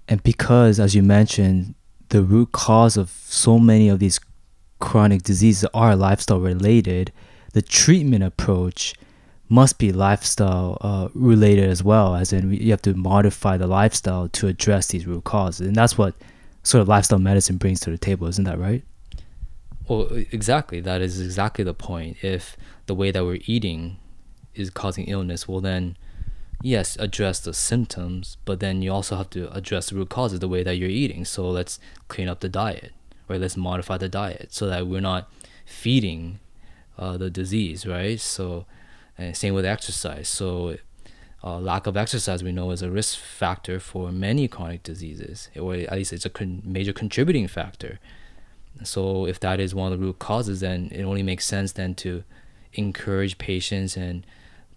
and 0.09 0.23
because, 0.23 0.81
as 0.81 0.95
you 0.95 1.03
mentioned, 1.03 1.75
the 2.09 2.23
root 2.23 2.53
cause 2.53 2.97
of 2.97 3.11
so 3.11 3.59
many 3.59 3.89
of 3.89 3.99
these 3.99 4.21
chronic 4.79 5.23
diseases 5.23 5.69
are 5.73 5.97
lifestyle 5.97 6.41
related, 6.41 7.13
the 7.53 7.63
treatment 7.63 8.25
approach 8.25 8.95
must 9.49 9.79
be 9.79 9.93
lifestyle 9.93 10.79
uh, 10.81 11.09
related 11.15 11.69
as 11.69 11.83
well, 11.85 12.15
as 12.15 12.33
in 12.33 12.53
you 12.53 12.71
have 12.71 12.83
to 12.83 12.95
modify 12.95 13.57
the 13.57 13.67
lifestyle 13.67 14.29
to 14.29 14.49
address 14.49 14.89
these 14.89 15.07
root 15.07 15.25
causes, 15.25 15.67
and 15.67 15.77
that's 15.77 15.99
what 15.99 16.15
sort 16.63 16.81
of 16.81 16.89
lifestyle 16.89 17.19
medicine 17.19 17.57
brings 17.57 17.81
to 17.81 17.91
the 17.91 17.99
table, 17.99 18.27
isn't 18.27 18.45
that 18.45 18.59
right? 18.59 18.83
Well, 19.89 20.09
exactly. 20.31 20.81
That 20.81 21.01
is 21.01 21.21
exactly 21.21 21.65
the 21.65 21.75
point. 21.75 22.17
If 22.23 22.57
the 22.87 22.95
way 22.95 23.11
that 23.11 23.25
we're 23.25 23.41
eating 23.47 23.99
is 24.55 24.71
causing 24.71 25.07
illness, 25.07 25.49
well, 25.49 25.61
then 25.61 25.97
yes, 26.63 26.97
address 26.97 27.41
the 27.41 27.53
symptoms, 27.53 28.37
but 28.45 28.61
then 28.61 28.81
you 28.81 28.93
also 28.93 29.17
have 29.17 29.29
to 29.31 29.53
address 29.53 29.91
the 29.91 29.97
root 29.97 30.09
causes, 30.09 30.39
the 30.41 30.49
way 30.49 30.63
that 30.63 30.77
you're 30.77 30.89
eating. 30.89 31.25
So 31.25 31.51
let's 31.51 31.79
clean 32.09 32.29
up 32.29 32.41
the 32.41 32.49
diet, 32.49 32.93
right? 33.29 33.41
Let's 33.41 33.57
modify 33.57 33.99
the 33.99 34.09
diet 34.09 34.55
so 34.55 34.67
that 34.69 34.87
we're 34.87 35.01
not 35.01 35.31
feeding 35.67 36.39
uh, 36.99 37.17
the 37.17 37.31
disease, 37.31 37.87
right? 37.87 38.21
So, 38.21 38.67
and 39.19 39.37
same 39.37 39.55
with 39.55 39.65
exercise. 39.65 40.29
So, 40.29 40.77
uh, 41.45 41.59
lack 41.59 41.87
of 41.87 41.97
exercise 41.97 42.43
we 42.45 42.53
know 42.53 42.71
is 42.71 42.83
a 42.83 42.91
risk 42.91 43.19
factor 43.19 43.81
for 43.81 44.13
many 44.13 44.47
chronic 44.47 44.83
diseases, 44.83 45.51
or 45.59 45.75
at 45.75 45.93
least 45.93 46.13
it's 46.13 46.25
a 46.25 46.31
con- 46.31 46.63
major 46.65 46.93
contributing 46.93 47.49
factor. 47.49 47.99
So, 48.85 49.27
if 49.27 49.41
that 49.41 49.61
is 49.61 49.75
one 49.75 49.93
of 49.93 49.99
the 49.99 50.05
root 50.05 50.19
causes, 50.19 50.61
then 50.61 50.89
it 50.93 51.03
only 51.03 51.23
makes 51.23 51.45
sense 51.45 51.73
then 51.73 51.95
to 51.97 52.25
encourage 52.75 53.39
patients 53.39 53.97
and 53.97 54.25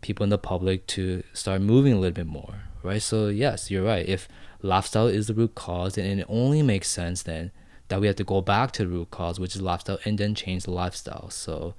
people 0.06 0.24
in 0.24 0.30
the 0.30 0.38
public 0.38 0.86
to 0.86 1.24
start 1.34 1.62
moving 1.62 1.94
a 1.94 2.00
little 2.00 2.14
bit 2.14 2.28
more, 2.28 2.64
right? 2.84 3.02
So 3.02 3.28
yes, 3.28 3.72
you're 3.72 3.84
right. 3.84 4.08
If 4.08 4.28
lifestyle 4.62 5.08
is 5.08 5.28
the 5.28 5.34
root 5.34 5.56
cause, 5.56 5.96
then 5.96 6.20
it 6.20 6.26
only 6.30 6.62
makes 6.62 6.90
sense 6.90 7.24
then 7.24 7.52
that 7.88 8.00
we 8.02 8.08
have 8.08 8.16
to 8.18 8.24
go 8.24 8.42
back 8.42 8.72
to 8.74 8.84
the 8.84 8.90
root 8.90 9.12
cause, 9.12 9.40
which 9.40 9.56
is 9.56 9.62
lifestyle, 9.62 10.00
and 10.06 10.18
then 10.18 10.36
change 10.36 10.64
the 10.64 10.72
lifestyle. 10.72 11.30
So 11.30 11.74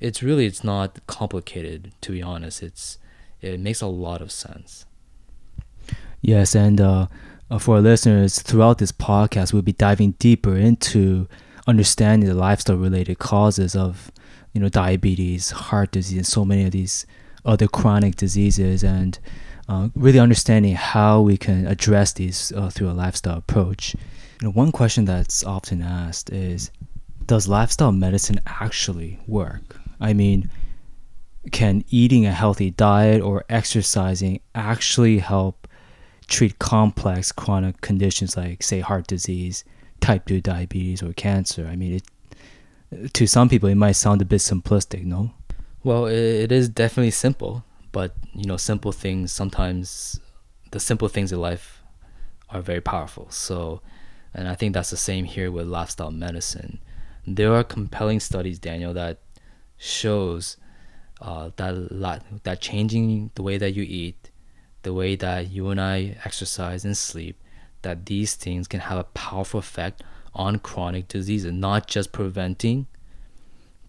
it's 0.00 0.22
really 0.22 0.46
it's 0.46 0.64
not 0.64 0.98
complicated 1.06 1.92
to 2.02 2.12
be 2.12 2.22
honest. 2.22 2.62
It's 2.62 2.98
it 3.40 3.60
makes 3.60 3.80
a 3.80 3.86
lot 3.86 4.20
of 4.20 4.32
sense. 4.32 4.86
Yes, 6.20 6.54
and 6.54 6.80
uh, 6.80 7.06
uh 7.50 7.58
for 7.58 7.76
our 7.76 7.80
listeners, 7.80 8.40
throughout 8.40 8.78
this 8.78 8.92
podcast, 8.92 9.52
we'll 9.52 9.62
be 9.62 9.72
diving 9.72 10.12
deeper 10.12 10.56
into 10.56 11.28
understanding 11.66 12.28
the 12.28 12.34
lifestyle 12.34 12.76
related 12.76 13.18
causes 13.18 13.74
of 13.74 14.10
you 14.52 14.60
know 14.60 14.68
diabetes, 14.68 15.50
heart 15.50 15.92
disease, 15.92 16.18
and 16.18 16.26
so 16.26 16.44
many 16.44 16.64
of 16.64 16.72
these 16.72 17.06
other 17.44 17.68
chronic 17.68 18.16
diseases 18.16 18.82
and 18.82 19.18
uh, 19.68 19.88
really 19.94 20.18
understanding 20.18 20.74
how 20.74 21.20
we 21.20 21.36
can 21.36 21.66
address 21.66 22.12
these 22.12 22.52
uh, 22.52 22.70
through 22.70 22.90
a 22.90 22.92
lifestyle 22.92 23.38
approach. 23.38 23.94
You 24.40 24.48
know, 24.48 24.50
one 24.50 24.72
question 24.72 25.04
that's 25.04 25.44
often 25.44 25.82
asked 25.82 26.30
is, 26.30 26.70
does 27.26 27.48
lifestyle 27.48 27.92
medicine 27.92 28.40
actually 28.46 29.18
work? 29.26 29.80
I 30.00 30.12
mean, 30.12 30.50
can 31.52 31.84
eating 31.88 32.26
a 32.26 32.32
healthy 32.32 32.70
diet 32.70 33.22
or 33.22 33.44
exercising 33.48 34.40
actually 34.54 35.18
help 35.18 35.68
treat 36.26 36.58
complex 36.58 37.32
chronic 37.32 37.80
conditions 37.80 38.36
like, 38.36 38.62
say, 38.62 38.80
heart 38.80 39.06
disease, 39.06 39.64
type 40.00 40.26
2 40.26 40.40
diabetes, 40.40 41.02
or 41.02 41.12
cancer? 41.12 41.66
I 41.66 41.76
mean, 41.76 42.00
it, 42.00 43.12
to 43.14 43.26
some 43.26 43.48
people, 43.48 43.68
it 43.68 43.76
might 43.76 43.92
sound 43.92 44.22
a 44.22 44.24
bit 44.24 44.40
simplistic, 44.40 45.04
no? 45.04 45.32
Well, 45.84 46.06
it 46.06 46.50
is 46.50 46.68
definitely 46.68 47.12
simple, 47.12 47.64
but 47.92 48.14
you 48.34 48.44
know, 48.44 48.56
simple 48.56 48.90
things 48.90 49.30
sometimes 49.30 50.20
the 50.72 50.80
simple 50.80 51.08
things 51.08 51.32
in 51.32 51.40
life 51.40 51.82
are 52.50 52.60
very 52.60 52.80
powerful. 52.80 53.30
So, 53.30 53.80
and 54.34 54.48
I 54.48 54.54
think 54.54 54.74
that's 54.74 54.90
the 54.90 54.96
same 54.96 55.24
here 55.24 55.50
with 55.50 55.66
lifestyle 55.66 56.10
medicine. 56.10 56.80
There 57.26 57.54
are 57.54 57.64
compelling 57.64 58.20
studies, 58.20 58.58
Daniel, 58.58 58.92
that 58.94 59.18
shows 59.78 60.56
uh, 61.20 61.50
that 61.56 62.40
that 62.44 62.60
changing 62.60 63.30
the 63.34 63.42
way 63.42 63.58
that 63.58 63.72
you 63.72 63.82
eat, 63.82 64.30
the 64.82 64.92
way 64.92 65.16
that 65.16 65.50
you 65.50 65.68
and 65.68 65.80
I 65.80 66.16
exercise 66.24 66.84
and 66.84 66.96
sleep, 66.96 67.36
that 67.82 68.06
these 68.06 68.34
things 68.34 68.68
can 68.68 68.80
have 68.80 68.98
a 68.98 69.04
powerful 69.04 69.60
effect 69.60 70.02
on 70.34 70.58
chronic 70.58 71.08
diseases, 71.08 71.52
not 71.52 71.86
just 71.86 72.12
preventing 72.12 72.86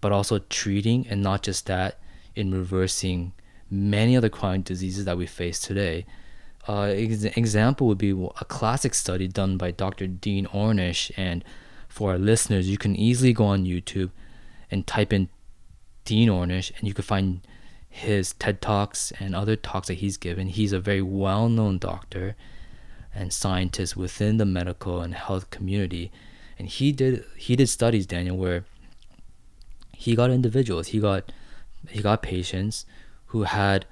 but 0.02 0.12
also 0.12 0.40
treating 0.50 1.08
and 1.10 1.22
not 1.22 1.44
just 1.44 1.66
that 1.66 2.00
in 2.36 2.54
reversing 2.54 3.34
many 3.70 4.16
of 4.16 4.22
the 4.22 4.30
chronic 4.30 4.64
diseases 4.64 5.06
that 5.06 5.18
we 5.18 5.26
face 5.26 5.60
today. 5.60 6.06
Uh, 6.68 6.84
ex- 6.84 7.24
example 7.24 7.88
would 7.88 7.98
be 7.98 8.12
a 8.12 8.46
classic 8.46 8.94
study 8.94 9.28
done 9.28 9.58
by 9.58 9.72
Dr. 9.72 10.08
Dean 10.08 10.46
Ornish, 10.48 11.12
and 11.18 11.44
for 11.88 12.12
our 12.12 12.18
listeners, 12.18 12.70
you 12.70 12.78
can 12.78 12.96
easily 12.96 13.34
go 13.34 13.46
on 13.46 13.66
YouTube 13.66 14.12
and 14.70 14.86
type 14.86 15.14
in 15.14 15.30
Dean 16.08 16.30
Ornish, 16.30 16.72
and 16.78 16.88
you 16.88 16.94
can 16.94 17.04
find 17.04 17.42
his 17.90 18.34
TED 18.34 18.62
Talks 18.62 19.12
and 19.20 19.36
other 19.36 19.56
talks 19.56 19.88
that 19.90 19.96
he's 19.96 20.16
given. 20.16 20.48
He's 20.48 20.72
a 20.72 20.80
very 20.80 21.02
well 21.02 21.50
known 21.50 21.78
doctor 21.78 22.36
and 23.14 23.34
scientist 23.34 23.98
within 23.98 24.38
the 24.38 24.46
medical 24.46 25.02
and 25.02 25.14
health 25.14 25.50
community. 25.50 26.12
And 26.58 26.70
he 26.70 26.92
did 26.92 27.26
he 27.36 27.58
did 27.58 27.68
studies, 27.68 28.06
Daniel, 28.06 28.38
where 28.38 28.64
he 29.98 30.16
got 30.16 30.30
individuals 30.30 30.88
he 30.90 31.00
got 31.00 31.32
he 31.90 32.02
got 32.02 32.22
patients 32.22 32.86
who 33.28 33.44
had 33.44 33.86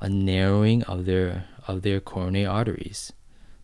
a 0.00 0.08
narrowing 0.08 0.84
of 0.84 1.04
their 1.04 1.46
of 1.66 1.82
their 1.82 1.98
coronary 1.98 2.46
arteries 2.46 3.12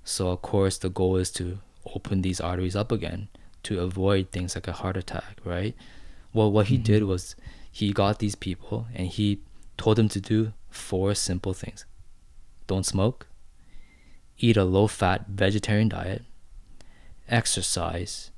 so 0.03 0.31
of 0.31 0.43
course 0.43 0.77
the 0.79 0.91
goal 0.91 1.17
is 1.17 1.31
to 1.31 1.59
open 1.95 2.21
these 2.23 2.41
arteries 2.41 2.75
up 2.75 2.91
again 2.91 3.29
to 3.63 3.81
avoid 3.81 4.29
things 4.31 4.57
like 4.57 4.67
a 4.67 4.73
heart 4.73 4.97
attack 4.97 5.39
right 5.45 5.77
well 6.33 6.51
what 6.51 6.67
he 6.67 6.75
mm-hmm. 6.75 6.93
did 6.93 7.05
was 7.05 7.37
he 7.75 7.93
got 7.93 8.21
these 8.21 8.37
people 8.37 8.87
and 8.95 9.09
he 9.09 9.41
told 9.77 9.97
them 9.97 10.09
to 10.09 10.21
do 10.21 10.53
four 10.71 11.13
simple 11.13 11.53
things. 11.53 11.85
Don't 12.69 12.87
smoke. 12.87 13.27
Eat 14.39 14.57
a 14.57 14.63
low 14.63 14.87
fat 14.87 15.27
vegetarian 15.27 15.89
diet. 15.89 16.23
Exercise. 17.29 18.31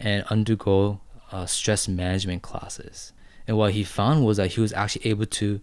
And 0.00 0.24
undergo 0.24 1.00
uh, 1.30 1.46
stress 1.46 1.86
management 1.86 2.42
classes. 2.42 3.12
And 3.46 3.56
what 3.56 3.72
he 3.72 3.84
found 3.84 4.24
was 4.24 4.38
that 4.38 4.54
he 4.54 4.60
was 4.60 4.72
actually 4.72 5.08
able 5.08 5.26
to 5.26 5.60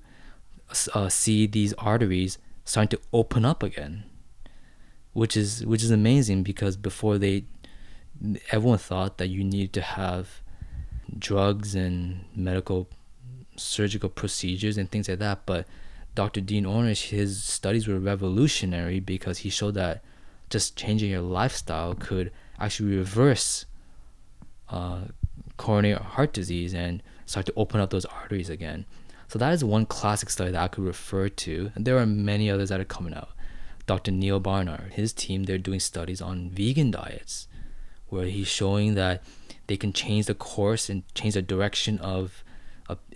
uh, 0.93 1.09
see 1.09 1.45
these 1.45 1.73
arteries 1.73 2.37
starting 2.63 2.97
to 2.97 3.03
open 3.11 3.43
up 3.43 3.61
again, 3.61 4.05
which 5.11 5.35
is 5.35 5.65
which 5.65 5.83
is 5.83 5.91
amazing 5.91 6.43
because 6.43 6.77
before 6.77 7.17
they, 7.17 7.43
everyone 8.51 8.77
thought 8.77 9.17
that 9.17 9.27
you 9.27 9.43
need 9.43 9.73
to 9.73 9.81
have 9.81 10.41
drugs 11.17 11.75
and 11.75 12.23
medical 12.33 12.87
surgical 13.59 14.09
procedures 14.09 14.77
and 14.77 14.89
things 14.89 15.09
like 15.09 15.19
that. 15.19 15.45
But 15.45 15.67
Dr. 16.15 16.41
Dean 16.41 16.65
Ornish, 16.65 17.09
his 17.09 17.43
studies 17.43 17.87
were 17.87 17.99
revolutionary 17.99 18.99
because 18.99 19.39
he 19.39 19.49
showed 19.49 19.75
that 19.75 20.03
just 20.49 20.75
changing 20.75 21.11
your 21.11 21.21
lifestyle 21.21 21.93
could 21.93 22.31
actually 22.59 22.97
reverse 22.97 23.65
uh, 24.69 25.01
coronary 25.57 25.93
heart 25.93 26.33
disease 26.33 26.73
and 26.73 27.03
start 27.25 27.45
to 27.45 27.53
open 27.55 27.79
up 27.79 27.91
those 27.91 28.05
arteries 28.05 28.49
again. 28.49 28.85
So 29.27 29.37
that 29.37 29.53
is 29.53 29.63
one 29.63 29.85
classic 29.85 30.29
study 30.31 30.51
that 30.51 30.61
I 30.61 30.67
could 30.67 30.83
refer 30.83 31.29
to. 31.29 31.71
And 31.75 31.85
there 31.85 31.97
are 31.99 32.05
many 32.05 32.49
others 32.49 32.69
that 32.69 32.79
are 32.79 32.85
coming 32.85 33.13
out. 33.13 33.29
Dr. 33.85 34.11
Neal 34.11 34.39
Barnard, 34.39 34.93
his 34.93 35.13
team, 35.13 35.43
they're 35.43 35.57
doing 35.57 35.79
studies 35.79 36.21
on 36.21 36.49
vegan 36.49 36.91
diets, 36.91 37.47
where 38.07 38.25
he's 38.25 38.47
showing 38.47 38.95
that 38.95 39.23
they 39.67 39.77
can 39.77 39.93
change 39.93 40.25
the 40.25 40.33
course 40.33 40.89
and 40.89 41.03
change 41.13 41.35
the 41.35 41.41
direction 41.41 41.99
of 41.99 42.43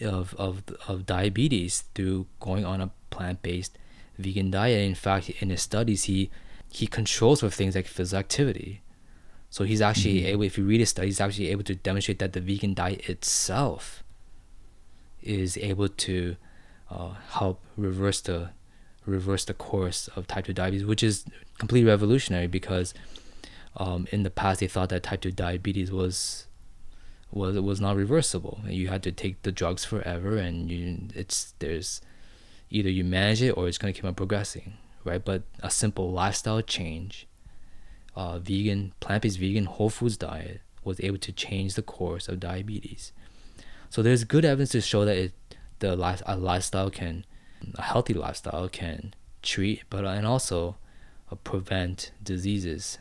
of 0.02 0.34
of, 0.36 0.64
of 0.88 1.06
diabetes 1.06 1.86
through 1.96 2.28
going 2.40 2.66
on 2.66 2.82
a 2.82 2.92
plant-based 3.10 3.78
vegan 4.18 4.52
diet. 4.52 4.88
In 4.88 4.96
fact, 4.96 5.30
in 5.42 5.50
his 5.50 5.62
studies, 5.62 6.04
he 6.04 6.30
he 6.72 6.88
controls 6.88 7.42
for 7.42 7.50
things 7.50 7.76
like 7.76 7.88
physical 7.88 8.20
activity. 8.20 8.82
So 9.50 9.64
he's 9.64 9.82
actually 9.82 10.22
mm-hmm. 10.22 10.30
able, 10.30 10.44
if 10.44 10.58
you 10.58 10.66
read 10.66 10.80
his 10.80 10.90
study, 10.90 11.08
he's 11.10 11.22
actually 11.22 11.50
able 11.50 11.64
to 11.66 11.76
demonstrate 11.76 12.18
that 12.18 12.34
the 12.34 12.42
vegan 12.42 12.74
diet 12.74 13.08
itself 13.08 14.04
is 15.22 15.58
able 15.58 15.88
to 15.88 16.36
uh, 16.90 17.14
help 17.30 17.62
reverse 17.78 18.20
the 18.22 18.50
reverse 19.06 19.46
the 19.46 19.54
course 19.54 20.08
of 20.16 20.26
type 20.26 20.46
2 20.46 20.54
diabetes, 20.54 20.86
which 20.86 21.04
is 21.04 21.26
completely 21.60 21.88
revolutionary 21.88 22.48
because 22.48 22.94
um, 23.78 24.08
in 24.12 24.24
the 24.24 24.30
past 24.30 24.60
they 24.60 24.68
thought 24.68 24.90
that 24.90 25.04
type 25.04 25.22
2 25.22 25.32
diabetes 25.32 25.92
was 25.92 26.48
was 27.34 27.56
it 27.56 27.64
was 27.64 27.82
not 27.82 27.96
reversible. 27.96 28.60
You 28.68 28.90
had 28.90 29.04
to 29.04 29.12
take 29.12 29.42
the 29.42 29.52
drugs 29.52 29.86
forever, 29.86 30.38
and 30.38 30.70
you 30.70 31.10
it's 31.16 31.54
there's 31.60 32.02
either 32.70 32.90
you 32.90 33.04
manage 33.04 33.42
it 33.42 33.52
or 33.52 33.68
it's 33.68 33.78
to 33.78 33.92
keep 33.94 34.06
on 34.06 34.16
progressing, 34.16 34.74
right? 35.04 35.24
But 35.24 35.44
a 35.62 35.70
simple 35.70 36.12
lifestyle 36.12 36.62
change 36.62 37.28
uh, 38.16 38.40
vegan, 38.40 38.94
plant-based 39.00 39.40
vegan 39.40 39.66
whole 39.66 39.90
foods 39.90 40.18
diet 40.18 40.62
was 40.84 41.00
able 41.02 41.18
to 41.18 41.32
change 41.32 41.76
the 41.76 41.82
course 41.82 42.28
of 42.28 42.40
diabetes. 42.40 43.12
So 43.90 44.02
there's 44.02 44.24
good 44.24 44.46
evidence 44.46 44.72
to 44.72 44.82
show 44.82 45.06
that 45.06 45.18
it, 45.18 45.34
the 45.80 45.96
life, 45.96 46.22
a 46.26 46.36
lifestyle 46.36 46.90
can, 46.90 47.26
a 47.76 47.82
healthy 47.82 48.14
lifestyle 48.14 48.68
can 48.70 49.14
treat, 49.42 49.84
but 49.90 50.06
and 50.06 50.26
also 50.26 50.78
uh, 51.32 51.36
prevent 51.36 52.12
diseases 52.22 52.98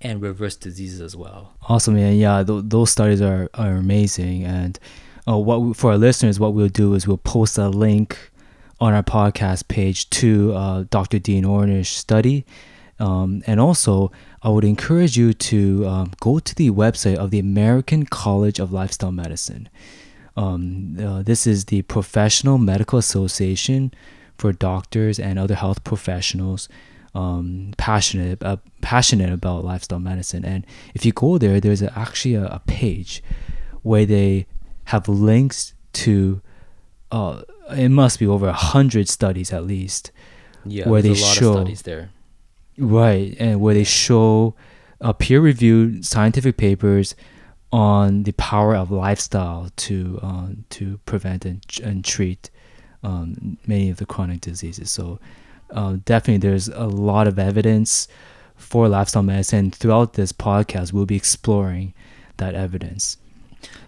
and 0.00 0.22
reverse 0.22 0.56
diseases 0.56 1.00
as 1.00 1.16
well. 1.16 1.54
Awesome, 1.68 1.94
man. 1.94 2.16
Yeah, 2.16 2.42
th- 2.42 2.64
those 2.66 2.90
studies 2.90 3.20
are, 3.20 3.48
are 3.54 3.72
amazing. 3.72 4.44
And 4.44 4.78
uh, 5.28 5.36
what 5.36 5.62
we, 5.62 5.74
for 5.74 5.92
our 5.92 5.98
listeners, 5.98 6.40
what 6.40 6.54
we'll 6.54 6.68
do 6.68 6.94
is 6.94 7.06
we'll 7.06 7.18
post 7.18 7.58
a 7.58 7.68
link 7.68 8.30
on 8.80 8.94
our 8.94 9.02
podcast 9.02 9.68
page 9.68 10.08
to 10.10 10.54
uh, 10.54 10.84
Dr. 10.90 11.18
Dean 11.18 11.44
Ornish 11.44 11.86
study 11.86 12.46
um, 13.00 13.42
and 13.46 13.58
also, 13.58 14.12
I 14.42 14.50
would 14.50 14.64
encourage 14.64 15.16
you 15.16 15.32
to 15.32 15.86
um, 15.88 16.12
go 16.20 16.38
to 16.38 16.54
the 16.54 16.70
website 16.70 17.16
of 17.16 17.30
the 17.30 17.38
American 17.38 18.04
College 18.04 18.60
of 18.60 18.72
Lifestyle 18.72 19.10
Medicine. 19.10 19.70
Um, 20.36 20.96
uh, 21.02 21.22
this 21.22 21.46
is 21.46 21.64
the 21.64 21.82
Professional 21.82 22.58
Medical 22.58 22.98
Association 22.98 23.92
for 24.36 24.52
doctors 24.52 25.18
and 25.18 25.38
other 25.38 25.54
health 25.54 25.82
professionals 25.82 26.68
um, 27.14 27.72
passionate 27.76 28.42
uh, 28.42 28.58
passionate 28.80 29.32
about 29.32 29.64
lifestyle 29.64 29.98
medicine. 29.98 30.44
And 30.44 30.66
if 30.94 31.04
you 31.04 31.12
go 31.12 31.38
there, 31.38 31.60
there's 31.60 31.82
a, 31.82 31.96
actually 31.98 32.34
a, 32.34 32.44
a, 32.44 32.62
page 32.66 33.22
where 33.82 34.06
they 34.06 34.46
have 34.84 35.08
links 35.08 35.74
to. 35.94 36.40
Uh, 37.10 37.42
it 37.70 37.88
must 37.88 38.18
be 38.18 38.26
over 38.26 38.48
a 38.48 38.52
hundred 38.52 39.08
studies 39.08 39.52
at 39.52 39.64
least. 39.64 40.12
Yeah, 40.64 40.88
where 40.88 41.02
they 41.02 41.14
show 41.14 41.54
studies 41.54 41.82
there. 41.82 42.10
Right, 42.78 43.36
and 43.38 43.60
where 43.60 43.74
they 43.74 43.84
show 43.84 44.54
uh, 45.00 45.12
peer-reviewed 45.12 46.04
scientific 46.04 46.56
papers 46.56 47.14
on 47.72 48.24
the 48.24 48.32
power 48.32 48.74
of 48.76 48.90
lifestyle 48.90 49.70
to 49.76 50.20
uh, 50.22 50.48
to 50.70 50.98
prevent 51.06 51.44
and, 51.44 51.64
and 51.82 52.04
treat 52.04 52.50
um, 53.02 53.58
many 53.66 53.90
of 53.90 53.96
the 53.96 54.06
chronic 54.06 54.40
diseases. 54.40 54.90
So 54.90 55.18
uh, 55.72 55.96
definitely 56.04 56.38
there's 56.38 56.68
a 56.68 56.86
lot 56.86 57.26
of 57.26 57.38
evidence 57.38 58.08
for 58.56 58.88
lifestyle 58.88 59.22
medicine. 59.22 59.70
Throughout 59.70 60.14
this 60.14 60.32
podcast, 60.32 60.92
we'll 60.92 61.06
be 61.06 61.16
exploring 61.16 61.94
that 62.36 62.54
evidence. 62.54 63.16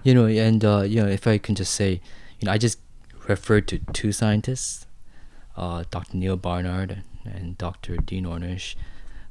You 0.03 0.15
know, 0.15 0.27
and 0.27 0.65
uh, 0.65 0.83
you 0.83 1.03
know, 1.03 1.09
if 1.09 1.27
I 1.27 1.39
can 1.39 1.55
just 1.55 1.73
say, 1.75 2.01
you 2.41 2.47
know, 2.47 2.53
I 2.53 2.59
just 2.59 2.79
referred 3.29 3.69
to 3.69 3.79
two 3.93 4.13
scientists, 4.13 4.87
uh, 5.57 5.85
Dr. 5.91 6.17
Neal 6.17 6.37
Barnard 6.37 7.03
and 7.25 7.57
Dr. 7.57 7.97
Dean 7.97 8.25
Ornish, 8.25 8.75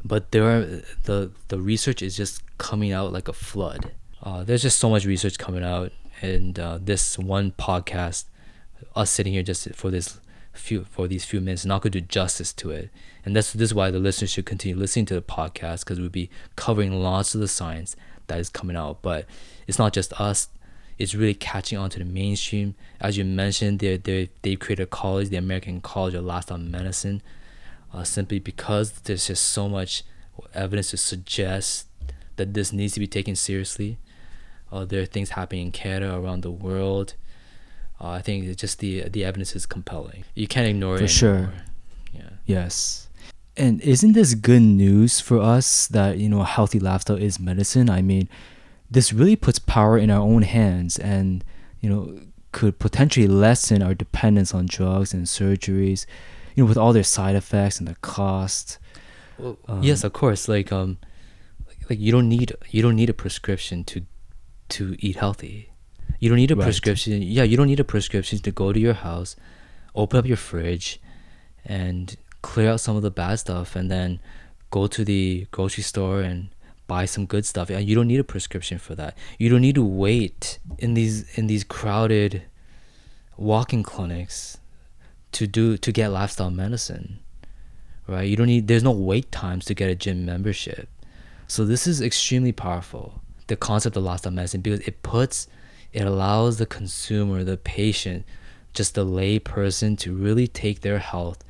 but 0.03 0.31
there 0.31 0.45
are 0.45 0.81
the 1.03 1.31
the 1.49 1.59
research 1.59 2.01
is 2.01 2.15
just 2.15 2.41
coming 2.57 2.91
out 2.91 3.11
like 3.11 3.27
a 3.27 3.33
flood. 3.33 3.91
Uh, 4.23 4.43
there's 4.43 4.61
just 4.61 4.79
so 4.79 4.89
much 4.89 5.05
research 5.05 5.37
coming 5.37 5.63
out, 5.63 5.91
and 6.21 6.59
uh, 6.59 6.79
this 6.81 7.17
one 7.17 7.51
podcast, 7.51 8.25
us 8.95 9.09
sitting 9.09 9.33
here 9.33 9.43
just 9.43 9.73
for 9.75 9.91
this 9.91 10.19
few 10.53 10.83
for 10.83 11.07
these 11.07 11.25
few 11.25 11.39
minutes 11.39 11.65
not 11.65 11.81
going 11.81 11.91
to 11.91 12.01
do 12.01 12.07
justice 12.07 12.51
to 12.53 12.71
it. 12.71 12.89
And 13.25 13.35
that's 13.35 13.53
this 13.53 13.69
is 13.69 13.73
why 13.73 13.91
the 13.91 13.99
listeners 13.99 14.31
should 14.31 14.45
continue 14.45 14.75
listening 14.75 15.05
to 15.07 15.13
the 15.13 15.21
podcast 15.21 15.79
because 15.81 15.99
we'll 15.99 16.09
be 16.09 16.29
covering 16.55 17.01
lots 17.01 17.33
of 17.35 17.41
the 17.41 17.47
science 17.47 17.95
that 18.27 18.39
is 18.39 18.49
coming 18.49 18.75
out. 18.75 19.01
But 19.01 19.25
it's 19.67 19.79
not 19.79 19.93
just 19.93 20.13
us; 20.19 20.49
it's 20.97 21.15
really 21.15 21.33
catching 21.33 21.77
on 21.77 21.89
to 21.91 21.99
the 21.99 22.05
mainstream. 22.05 22.75
As 22.99 23.17
you 23.17 23.25
mentioned, 23.25 23.79
they 23.79 23.97
they 23.97 24.29
they 24.41 24.55
created 24.55 24.83
a 24.83 24.87
college, 24.87 25.29
the 25.29 25.37
American 25.37 25.81
College 25.81 26.15
of 26.15 26.25
Lifestyle 26.25 26.57
Medicine, 26.57 27.21
uh, 27.93 28.03
simply 28.03 28.39
because 28.39 28.91
there's 28.91 29.27
just 29.27 29.43
so 29.43 29.69
much 29.69 30.03
evidence 30.53 30.91
to 30.91 30.97
suggest 30.97 31.87
that 32.37 32.53
this 32.53 32.73
needs 32.73 32.93
to 32.93 32.99
be 32.99 33.07
taken 33.07 33.35
seriously. 33.35 33.97
Uh, 34.71 34.85
there 34.85 35.01
are 35.01 35.05
things 35.05 35.31
happening 35.31 35.67
in 35.67 35.71
Canada 35.71 36.15
around 36.15 36.41
the 36.41 36.51
world 36.51 37.13
uh, 38.01 38.09
I 38.09 38.21
think 38.21 38.55
just 38.57 38.79
the 38.79 39.07
the 39.09 39.23
evidence 39.23 39.55
is 39.55 39.65
compelling. 39.65 40.23
You 40.33 40.47
can't 40.47 40.67
ignore 40.67 40.97
for 40.97 41.03
it. 41.03 41.07
For 41.07 41.13
sure. 41.13 41.53
Yeah. 42.13 42.29
Yes. 42.45 43.07
And 43.57 43.81
isn't 43.81 44.13
this 44.13 44.33
good 44.33 44.61
news 44.61 45.19
for 45.19 45.39
us 45.39 45.87
that 45.87 46.17
you 46.17 46.27
know 46.27 46.41
a 46.41 46.45
healthy 46.45 46.79
lifestyle 46.79 47.17
is 47.17 47.39
medicine? 47.39 47.89
I 47.89 48.01
mean, 48.01 48.27
this 48.89 49.13
really 49.13 49.35
puts 49.35 49.59
power 49.59 49.97
in 49.97 50.09
our 50.09 50.21
own 50.21 50.41
hands, 50.41 50.97
and 50.97 51.43
you 51.79 51.89
know 51.89 52.19
could 52.51 52.79
potentially 52.79 53.27
lessen 53.27 53.83
our 53.83 53.93
dependence 53.93 54.53
on 54.53 54.65
drugs 54.65 55.13
and 55.13 55.25
surgeries, 55.25 56.05
you 56.55 56.63
know, 56.63 56.67
with 56.67 56.77
all 56.77 56.93
their 56.93 57.03
side 57.03 57.35
effects 57.35 57.79
and 57.79 57.87
the 57.87 57.95
cost. 57.95 58.79
Well, 59.37 59.57
um, 59.67 59.83
yes, 59.83 60.03
of 60.03 60.13
course. 60.13 60.47
Like 60.47 60.71
um, 60.71 60.97
like, 61.67 61.89
like 61.89 61.99
you 61.99 62.11
don't 62.11 62.29
need 62.29 62.55
you 62.69 62.81
don't 62.81 62.95
need 62.95 63.11
a 63.11 63.13
prescription 63.13 63.83
to 63.85 64.05
to 64.69 64.95
eat 64.99 65.17
healthy 65.17 65.70
you 66.21 66.29
don't 66.29 66.37
need 66.37 66.51
a 66.51 66.55
right. 66.55 66.63
prescription. 66.63 67.21
Yeah, 67.23 67.43
you 67.43 67.57
don't 67.57 67.67
need 67.67 67.79
a 67.79 67.83
prescription 67.83 68.39
to 68.39 68.51
go 68.51 68.71
to 68.71 68.79
your 68.79 68.93
house, 68.93 69.35
open 69.95 70.19
up 70.19 70.25
your 70.27 70.37
fridge, 70.37 71.01
and 71.65 72.15
clear 72.43 72.69
out 72.69 72.79
some 72.79 72.95
of 72.95 73.01
the 73.01 73.09
bad 73.09 73.39
stuff, 73.39 73.75
and 73.75 73.89
then 73.89 74.19
go 74.69 74.85
to 74.85 75.03
the 75.03 75.47
grocery 75.49 75.83
store 75.83 76.21
and 76.21 76.49
buy 76.85 77.05
some 77.05 77.25
good 77.25 77.43
stuff. 77.43 77.71
And 77.71 77.89
you 77.89 77.95
don't 77.95 78.07
need 78.07 78.19
a 78.19 78.23
prescription 78.23 78.77
for 78.77 78.93
that. 78.95 79.17
You 79.39 79.49
don't 79.49 79.61
need 79.61 79.73
to 79.75 79.83
wait 79.83 80.59
in 80.77 80.93
these 80.93 81.37
in 81.37 81.47
these 81.47 81.63
crowded 81.63 82.43
walking 83.35 83.81
clinics 83.81 84.59
to 85.31 85.47
do 85.47 85.75
to 85.75 85.91
get 85.91 86.09
lifestyle 86.09 86.51
medicine. 86.51 87.17
Right? 88.07 88.29
You 88.29 88.35
don't 88.35 88.45
need 88.45 88.67
there's 88.67 88.83
no 88.83 88.91
wait 88.91 89.31
times 89.31 89.65
to 89.65 89.73
get 89.73 89.89
a 89.89 89.95
gym 89.95 90.23
membership. 90.23 90.87
So 91.47 91.65
this 91.65 91.87
is 91.87 91.99
extremely 91.99 92.51
powerful. 92.51 93.21
The 93.47 93.55
concept 93.55 93.97
of 93.97 94.03
lifestyle 94.03 94.31
medicine 94.31 94.61
because 94.61 94.81
it 94.81 95.01
puts 95.01 95.47
it 95.93 96.05
allows 96.05 96.57
the 96.57 96.65
consumer, 96.65 97.43
the 97.43 97.57
patient, 97.57 98.25
just 98.73 98.95
the 98.95 99.03
lay 99.03 99.39
person 99.39 99.95
to 99.97 100.13
really 100.13 100.47
take 100.47 100.81
their 100.81 100.99
health 100.99 101.43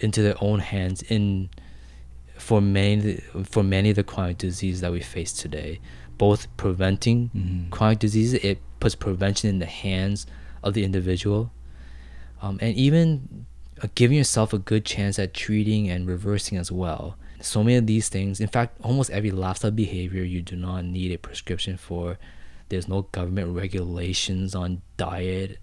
into 0.00 0.22
their 0.22 0.36
own 0.40 0.58
hands 0.58 1.02
in 1.02 1.48
for 2.36 2.60
many 2.60 3.22
for 3.44 3.62
many 3.62 3.90
of 3.90 3.96
the 3.96 4.02
chronic 4.02 4.38
diseases 4.38 4.80
that 4.80 4.92
we 4.92 5.00
face 5.00 5.32
today. 5.32 5.80
Both 6.18 6.54
preventing 6.56 7.30
mm-hmm. 7.34 7.70
chronic 7.70 8.00
diseases, 8.00 8.34
it 8.44 8.58
puts 8.80 8.94
prevention 8.94 9.50
in 9.50 9.58
the 9.58 9.66
hands 9.66 10.26
of 10.62 10.74
the 10.74 10.84
individual, 10.84 11.52
um, 12.42 12.58
and 12.60 12.74
even 12.76 13.46
uh, 13.82 13.88
giving 13.94 14.18
yourself 14.18 14.52
a 14.52 14.58
good 14.58 14.84
chance 14.84 15.18
at 15.18 15.34
treating 15.34 15.88
and 15.88 16.06
reversing 16.06 16.58
as 16.58 16.70
well. 16.70 17.16
So 17.40 17.62
many 17.62 17.76
of 17.76 17.86
these 17.86 18.08
things, 18.08 18.40
in 18.40 18.48
fact, 18.48 18.78
almost 18.82 19.10
every 19.10 19.30
lifestyle 19.30 19.70
behavior 19.70 20.22
you 20.22 20.40
do 20.40 20.56
not 20.56 20.84
need 20.84 21.12
a 21.12 21.18
prescription 21.18 21.76
for 21.76 22.18
there's 22.74 22.88
no 22.88 23.02
government 23.12 23.56
regulations 23.56 24.54
on 24.54 24.82
diet, 24.96 25.58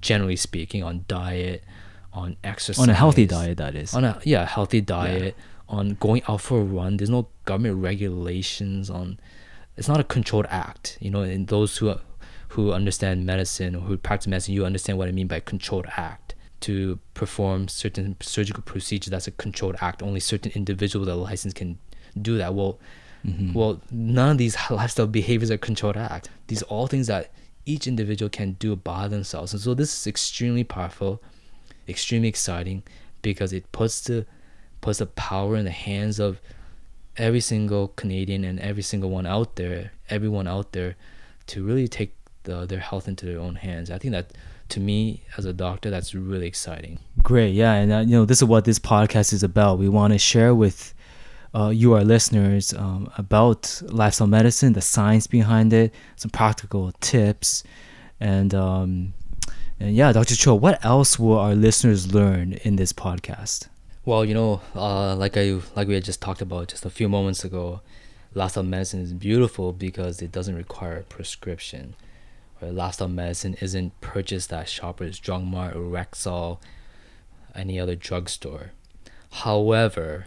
generally 0.00 0.36
speaking, 0.36 0.82
on 0.82 1.04
diet, 1.08 1.64
on 2.12 2.36
exercise. 2.44 2.82
On 2.82 2.90
a 2.90 2.94
healthy 2.94 3.26
diet, 3.26 3.58
that 3.58 3.74
is. 3.74 3.94
On 3.94 4.04
a 4.04 4.20
yeah, 4.24 4.46
healthy 4.46 4.80
diet. 4.80 5.34
Yeah. 5.36 5.44
On 5.68 5.90
going 6.00 6.22
out 6.28 6.40
for 6.40 6.60
a 6.60 6.64
run, 6.64 6.96
there's 6.96 7.10
no 7.10 7.28
government 7.44 7.76
regulations 7.82 8.90
on. 8.90 9.18
It's 9.76 9.88
not 9.88 10.00
a 10.00 10.04
controlled 10.04 10.46
act, 10.50 10.98
you 11.00 11.10
know. 11.10 11.22
And 11.22 11.46
those 11.46 11.76
who 11.76 11.94
who 12.48 12.72
understand 12.72 13.24
medicine 13.24 13.76
or 13.76 13.80
who 13.82 13.96
practice 13.96 14.26
medicine, 14.26 14.54
you 14.54 14.66
understand 14.66 14.98
what 14.98 15.08
I 15.08 15.12
mean 15.12 15.28
by 15.28 15.40
controlled 15.40 15.86
act. 15.96 16.34
To 16.62 16.98
perform 17.14 17.68
certain 17.68 18.16
surgical 18.20 18.62
procedures, 18.62 19.10
that's 19.10 19.26
a 19.26 19.30
controlled 19.30 19.76
act. 19.80 20.02
Only 20.02 20.20
certain 20.20 20.52
individuals 20.54 21.06
that 21.06 21.14
are 21.14 21.16
licensed 21.16 21.56
can 21.56 21.78
do 22.20 22.36
that. 22.36 22.54
Well, 22.54 22.78
Mm-hmm. 23.26 23.52
Well, 23.52 23.80
none 23.90 24.32
of 24.32 24.38
these 24.38 24.56
lifestyle 24.70 25.06
behaviors 25.06 25.50
are 25.50 25.58
controlled 25.58 25.96
act. 25.96 26.30
These 26.46 26.62
are 26.62 26.66
all 26.66 26.86
things 26.86 27.06
that 27.08 27.30
each 27.66 27.86
individual 27.86 28.28
can 28.28 28.52
do 28.52 28.74
by 28.76 29.08
themselves. 29.08 29.52
And 29.52 29.60
so 29.60 29.74
this 29.74 29.92
is 29.94 30.06
extremely 30.06 30.64
powerful, 30.64 31.22
extremely 31.88 32.28
exciting 32.28 32.82
because 33.22 33.52
it 33.52 33.70
puts 33.72 34.00
the 34.00 34.26
puts 34.80 34.98
the 34.98 35.06
power 35.06 35.56
in 35.56 35.66
the 35.66 35.70
hands 35.70 36.18
of 36.18 36.40
every 37.16 37.40
single 37.40 37.88
Canadian 37.88 38.44
and 38.44 38.58
every 38.60 38.82
single 38.82 39.10
one 39.10 39.26
out 39.26 39.56
there, 39.56 39.92
everyone 40.08 40.48
out 40.48 40.72
there, 40.72 40.96
to 41.46 41.62
really 41.62 41.86
take 41.86 42.14
the, 42.44 42.64
their 42.64 42.78
health 42.78 43.06
into 43.06 43.26
their 43.26 43.38
own 43.38 43.56
hands. 43.56 43.90
I 43.90 43.98
think 43.98 44.12
that 44.12 44.32
to 44.70 44.80
me 44.80 45.22
as 45.36 45.44
a 45.44 45.52
doctor, 45.52 45.90
that's 45.90 46.14
really 46.14 46.46
exciting. 46.46 46.98
Great, 47.22 47.54
yeah, 47.54 47.74
and 47.74 47.92
uh, 47.92 47.98
you 47.98 48.12
know 48.12 48.24
this 48.24 48.38
is 48.38 48.44
what 48.44 48.64
this 48.64 48.78
podcast 48.78 49.32
is 49.32 49.42
about. 49.42 49.78
We 49.78 49.88
want 49.88 50.12
to 50.12 50.18
share 50.18 50.54
with 50.54 50.94
uh, 51.54 51.68
you, 51.68 51.94
our 51.94 52.04
listeners, 52.04 52.72
um, 52.74 53.10
about 53.16 53.82
lifestyle 53.86 54.26
medicine, 54.26 54.72
the 54.72 54.80
science 54.80 55.26
behind 55.26 55.72
it, 55.72 55.92
some 56.16 56.30
practical 56.30 56.92
tips, 57.00 57.64
and 58.20 58.54
um, 58.54 59.14
and 59.80 59.94
yeah, 59.96 60.12
Dr. 60.12 60.36
Cho, 60.36 60.54
what 60.54 60.84
else 60.84 61.18
will 61.18 61.38
our 61.38 61.54
listeners 61.54 62.14
learn 62.14 62.52
in 62.52 62.76
this 62.76 62.92
podcast? 62.92 63.68
Well, 64.04 64.24
you 64.24 64.34
know, 64.34 64.60
uh, 64.74 65.16
like 65.16 65.36
I 65.36 65.58
like 65.74 65.88
we 65.88 65.94
had 65.94 66.04
just 66.04 66.20
talked 66.20 66.42
about 66.42 66.68
just 66.68 66.84
a 66.84 66.90
few 66.90 67.08
moments 67.08 67.44
ago, 67.44 67.80
lifestyle 68.34 68.62
medicine 68.62 69.00
is 69.00 69.12
beautiful 69.12 69.72
because 69.72 70.22
it 70.22 70.30
doesn't 70.30 70.54
require 70.54 70.98
a 70.98 71.02
prescription. 71.02 71.94
Right? 72.60 72.72
Lifestyle 72.72 73.08
medicine 73.08 73.56
isn't 73.60 73.98
purchased 74.00 74.52
at 74.52 74.68
Shoppers 74.68 75.18
Drug 75.18 75.44
Mart 75.44 75.74
or 75.74 75.80
Rexall, 75.80 76.58
any 77.54 77.80
other 77.80 77.94
drugstore. 77.94 78.72
However, 79.32 80.26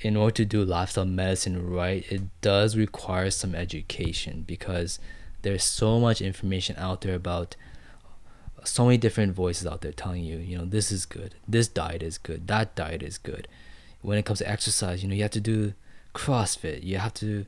in 0.00 0.16
order 0.16 0.34
to 0.34 0.44
do 0.44 0.64
lifestyle 0.64 1.04
medicine 1.04 1.68
right, 1.68 2.04
it 2.10 2.22
does 2.40 2.76
require 2.76 3.30
some 3.30 3.54
education 3.54 4.44
because 4.46 4.98
there's 5.42 5.64
so 5.64 5.98
much 5.98 6.20
information 6.20 6.76
out 6.78 7.00
there 7.00 7.14
about 7.14 7.56
so 8.64 8.84
many 8.84 8.98
different 8.98 9.32
voices 9.32 9.66
out 9.66 9.80
there 9.80 9.92
telling 9.92 10.24
you, 10.24 10.38
you 10.38 10.58
know, 10.58 10.64
this 10.64 10.90
is 10.90 11.06
good, 11.06 11.36
this 11.46 11.68
diet 11.68 12.02
is 12.02 12.18
good, 12.18 12.46
that 12.48 12.74
diet 12.74 13.02
is 13.02 13.16
good. 13.16 13.48
When 14.02 14.18
it 14.18 14.24
comes 14.24 14.40
to 14.40 14.50
exercise, 14.50 15.02
you 15.02 15.08
know, 15.08 15.14
you 15.14 15.22
have 15.22 15.30
to 15.32 15.40
do 15.40 15.74
CrossFit, 16.14 16.82
you 16.82 16.98
have 16.98 17.14
to, 17.14 17.46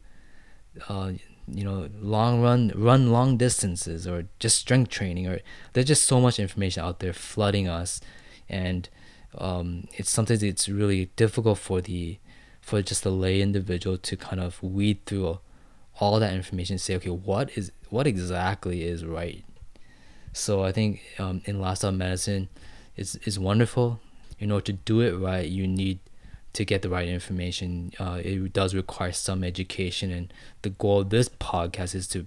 uh, 0.89 1.13
you 1.47 1.65
know, 1.65 1.89
long 2.01 2.41
run, 2.41 2.73
run 2.75 3.11
long 3.11 3.37
distances, 3.37 4.07
or 4.07 4.27
just 4.39 4.59
strength 4.59 4.91
training, 4.91 5.27
or 5.27 5.41
there's 5.73 5.87
just 5.87 6.05
so 6.05 6.21
much 6.21 6.39
information 6.39 6.83
out 6.83 7.01
there 7.01 7.13
flooding 7.13 7.69
us, 7.69 8.01
and 8.49 8.89
um, 9.37 9.87
it's 9.93 10.11
sometimes 10.11 10.43
it's 10.43 10.69
really 10.69 11.07
difficult 11.17 11.59
for 11.59 11.81
the 11.81 12.19
for 12.69 12.83
just 12.83 13.07
a 13.07 13.11
lay 13.11 13.41
individual 13.41 13.97
to 13.97 14.15
kind 14.15 14.41
of 14.41 14.63
weed 14.63 14.99
through 15.07 15.39
all 16.01 16.21
that 16.21 16.35
information 16.35 16.75
and 16.75 16.81
say, 16.81 16.95
okay, 16.97 17.09
what 17.09 17.57
is 17.57 17.73
what 17.89 18.07
exactly 18.07 18.85
is 18.85 19.07
right? 19.07 19.43
So 20.35 20.63
I 20.63 20.73
think 20.73 21.01
um, 21.19 21.41
in 21.47 21.61
lifestyle 21.61 21.93
medicine, 21.93 22.49
is 22.95 23.17
is 23.25 23.39
wonderful. 23.39 24.01
You 24.39 24.47
know, 24.47 24.61
to 24.61 24.73
do 24.75 25.01
it 25.01 25.17
right, 25.17 25.49
you 25.49 25.67
need 25.67 25.99
to 26.53 26.65
get 26.67 26.83
the 26.83 26.91
right 26.91 27.09
information. 27.09 27.93
Uh, 27.99 28.21
it 28.23 28.53
does 28.53 28.75
require 28.75 29.13
some 29.13 29.43
education, 29.43 30.11
and 30.11 30.33
the 30.61 30.71
goal 30.71 31.01
of 31.01 31.09
this 31.09 31.31
podcast 31.31 31.95
is 31.95 32.07
to 32.09 32.27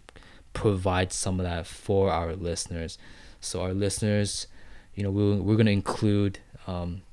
provide 0.53 1.13
some 1.13 1.39
of 1.39 1.45
that 1.45 1.67
for 1.67 2.11
our 2.11 2.35
listeners. 2.35 2.97
So 3.41 3.61
our 3.61 3.75
listeners, 3.75 4.47
you 4.95 5.03
know, 5.03 5.11
we're, 5.11 5.35
we're 5.35 5.55
going 5.55 5.67
to 5.67 5.71
include 5.71 6.39
um, 6.65 7.03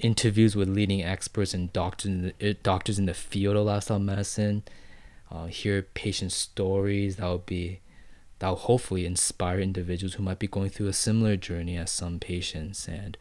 interviews 0.00 0.54
with 0.54 0.68
leading 0.68 1.02
experts 1.02 1.54
and 1.54 1.72
doctors 1.72 2.06
in 2.06 2.22
the, 2.22 2.34
eh, 2.40 2.54
doctors 2.62 2.98
in 2.98 3.06
the 3.06 3.14
field 3.14 3.56
of 3.56 3.66
lifestyle 3.66 3.98
medicine. 3.98 4.62
Uh, 5.30 5.46
hear 5.46 5.82
patient 5.82 6.32
stories 6.32 7.16
that 7.16 7.26
will 7.26 7.38
be 7.38 7.80
that 8.38 8.48
will 8.48 8.56
hopefully 8.56 9.04
inspire 9.04 9.58
individuals 9.58 10.14
who 10.14 10.22
might 10.22 10.38
be 10.38 10.46
going 10.46 10.70
through 10.70 10.86
a 10.86 10.92
similar 10.92 11.36
journey 11.36 11.76
as 11.76 11.90
some 11.90 12.20
patients 12.20 12.86
and 12.86 13.16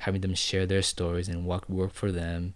having 0.00 0.20
them 0.20 0.34
share 0.34 0.66
their 0.66 0.82
stories 0.82 1.28
and 1.28 1.44
what 1.44 1.68
worked 1.68 1.94
for 1.94 2.10
them 2.10 2.54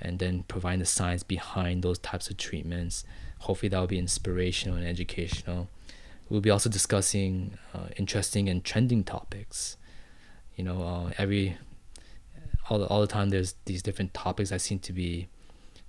and 0.00 0.18
then 0.18 0.44
providing 0.44 0.80
the 0.80 0.86
science 0.86 1.22
behind 1.22 1.82
those 1.82 1.98
types 1.98 2.28
of 2.30 2.36
treatments 2.36 3.04
hopefully 3.40 3.68
that 3.68 3.80
will 3.80 3.86
be 3.86 3.98
inspirational 3.98 4.76
and 4.76 4.86
educational 4.86 5.68
we'll 6.28 6.40
be 6.40 6.50
also 6.50 6.68
discussing 6.68 7.56
uh, 7.74 7.88
interesting 7.96 8.48
and 8.48 8.64
trending 8.64 9.02
topics 9.02 9.76
you 10.56 10.62
know 10.62 10.82
uh, 10.82 11.10
every 11.18 11.56
all 12.70 12.78
the, 12.78 12.86
all 12.86 13.00
the 13.00 13.06
time 13.06 13.28
there's 13.28 13.56
these 13.66 13.82
different 13.82 14.14
topics 14.14 14.50
that 14.50 14.60
seem 14.60 14.78
to 14.78 14.92
be 14.92 15.28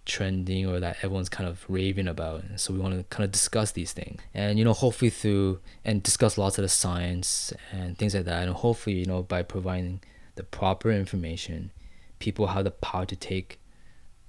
trending 0.04 0.66
or 0.66 0.80
that 0.80 0.98
everyone's 0.98 1.30
kind 1.30 1.48
of 1.48 1.64
raving 1.70 2.08
about. 2.08 2.44
And 2.44 2.60
so 2.60 2.74
we 2.74 2.80
want 2.80 2.98
to 2.98 3.04
kind 3.16 3.24
of 3.24 3.32
discuss 3.32 3.72
these 3.72 3.94
things. 3.94 4.20
And 4.34 4.58
you 4.58 4.66
know 4.66 4.74
hopefully 4.74 5.12
through 5.12 5.60
and 5.86 6.02
discuss 6.02 6.38
lots 6.38 6.58
of 6.58 6.64
the 6.64 6.70
science 6.70 7.54
and 7.72 7.98
things 7.98 8.16
like 8.16 8.26
that. 8.26 8.48
And 8.48 8.54
hopefully 8.54 8.98
you 8.98 9.06
know 9.06 9.22
by 9.22 9.44
providing 9.44 10.02
the 10.36 10.44
proper 10.44 10.92
information 10.92 11.72
people 12.20 12.48
have 12.48 12.64
the 12.64 12.72
power 12.72 13.06
to 13.06 13.16
take 13.16 13.60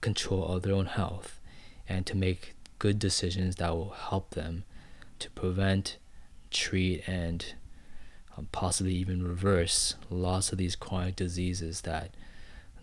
control 0.00 0.46
of 0.46 0.62
their 0.62 0.74
own 0.74 0.86
health 0.86 1.40
and 1.88 2.04
to 2.06 2.16
make 2.16 2.54
good 2.78 2.98
decisions 2.98 3.56
that 3.56 3.70
will 3.70 3.90
help 3.90 4.30
them 4.30 4.64
to 5.18 5.30
prevent 5.30 5.96
treat 6.50 7.02
and 7.06 7.54
um, 8.36 8.48
possibly 8.50 8.94
even 8.94 9.22
reverse 9.22 9.94
lots 10.10 10.52
of 10.52 10.58
these 10.58 10.74
chronic 10.74 11.16
diseases 11.16 11.82
that 11.82 12.10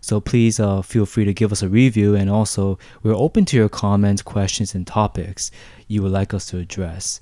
So 0.00 0.20
please 0.20 0.60
uh, 0.60 0.82
feel 0.82 1.06
free 1.06 1.24
to 1.24 1.32
give 1.32 1.52
us 1.52 1.62
a 1.62 1.68
review, 1.68 2.16
and 2.16 2.28
also 2.28 2.80
we're 3.02 3.14
open 3.14 3.44
to 3.46 3.56
your 3.56 3.68
comments, 3.68 4.22
questions, 4.22 4.74
and 4.74 4.84
topics 4.86 5.50
you 5.86 6.02
would 6.02 6.12
like 6.12 6.34
us 6.34 6.46
to 6.46 6.58
address. 6.58 7.20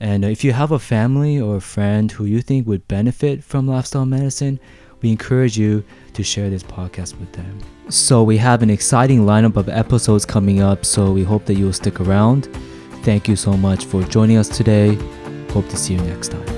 And 0.00 0.24
if 0.24 0.44
you 0.44 0.52
have 0.52 0.72
a 0.72 0.78
family 0.78 1.40
or 1.40 1.56
a 1.56 1.60
friend 1.60 2.10
who 2.10 2.24
you 2.24 2.40
think 2.40 2.66
would 2.66 2.86
benefit 2.88 3.42
from 3.42 3.66
lifestyle 3.66 4.06
medicine, 4.06 4.60
we 5.02 5.10
encourage 5.10 5.58
you 5.58 5.84
to 6.14 6.22
share 6.22 6.50
this 6.50 6.62
podcast 6.62 7.18
with 7.18 7.32
them. 7.32 7.60
So 7.88 8.22
we 8.22 8.36
have 8.36 8.62
an 8.62 8.70
exciting 8.70 9.24
lineup 9.24 9.56
of 9.56 9.68
episodes 9.68 10.24
coming 10.24 10.60
up, 10.60 10.84
so 10.84 11.10
we 11.10 11.22
hope 11.24 11.46
that 11.46 11.54
you'll 11.54 11.72
stick 11.72 12.00
around. 12.00 12.48
Thank 13.02 13.28
you 13.28 13.36
so 13.36 13.56
much 13.56 13.84
for 13.86 14.02
joining 14.04 14.36
us 14.36 14.48
today. 14.48 14.94
Hope 15.50 15.68
to 15.68 15.76
see 15.76 15.94
you 15.94 16.00
next 16.00 16.28
time. 16.28 16.57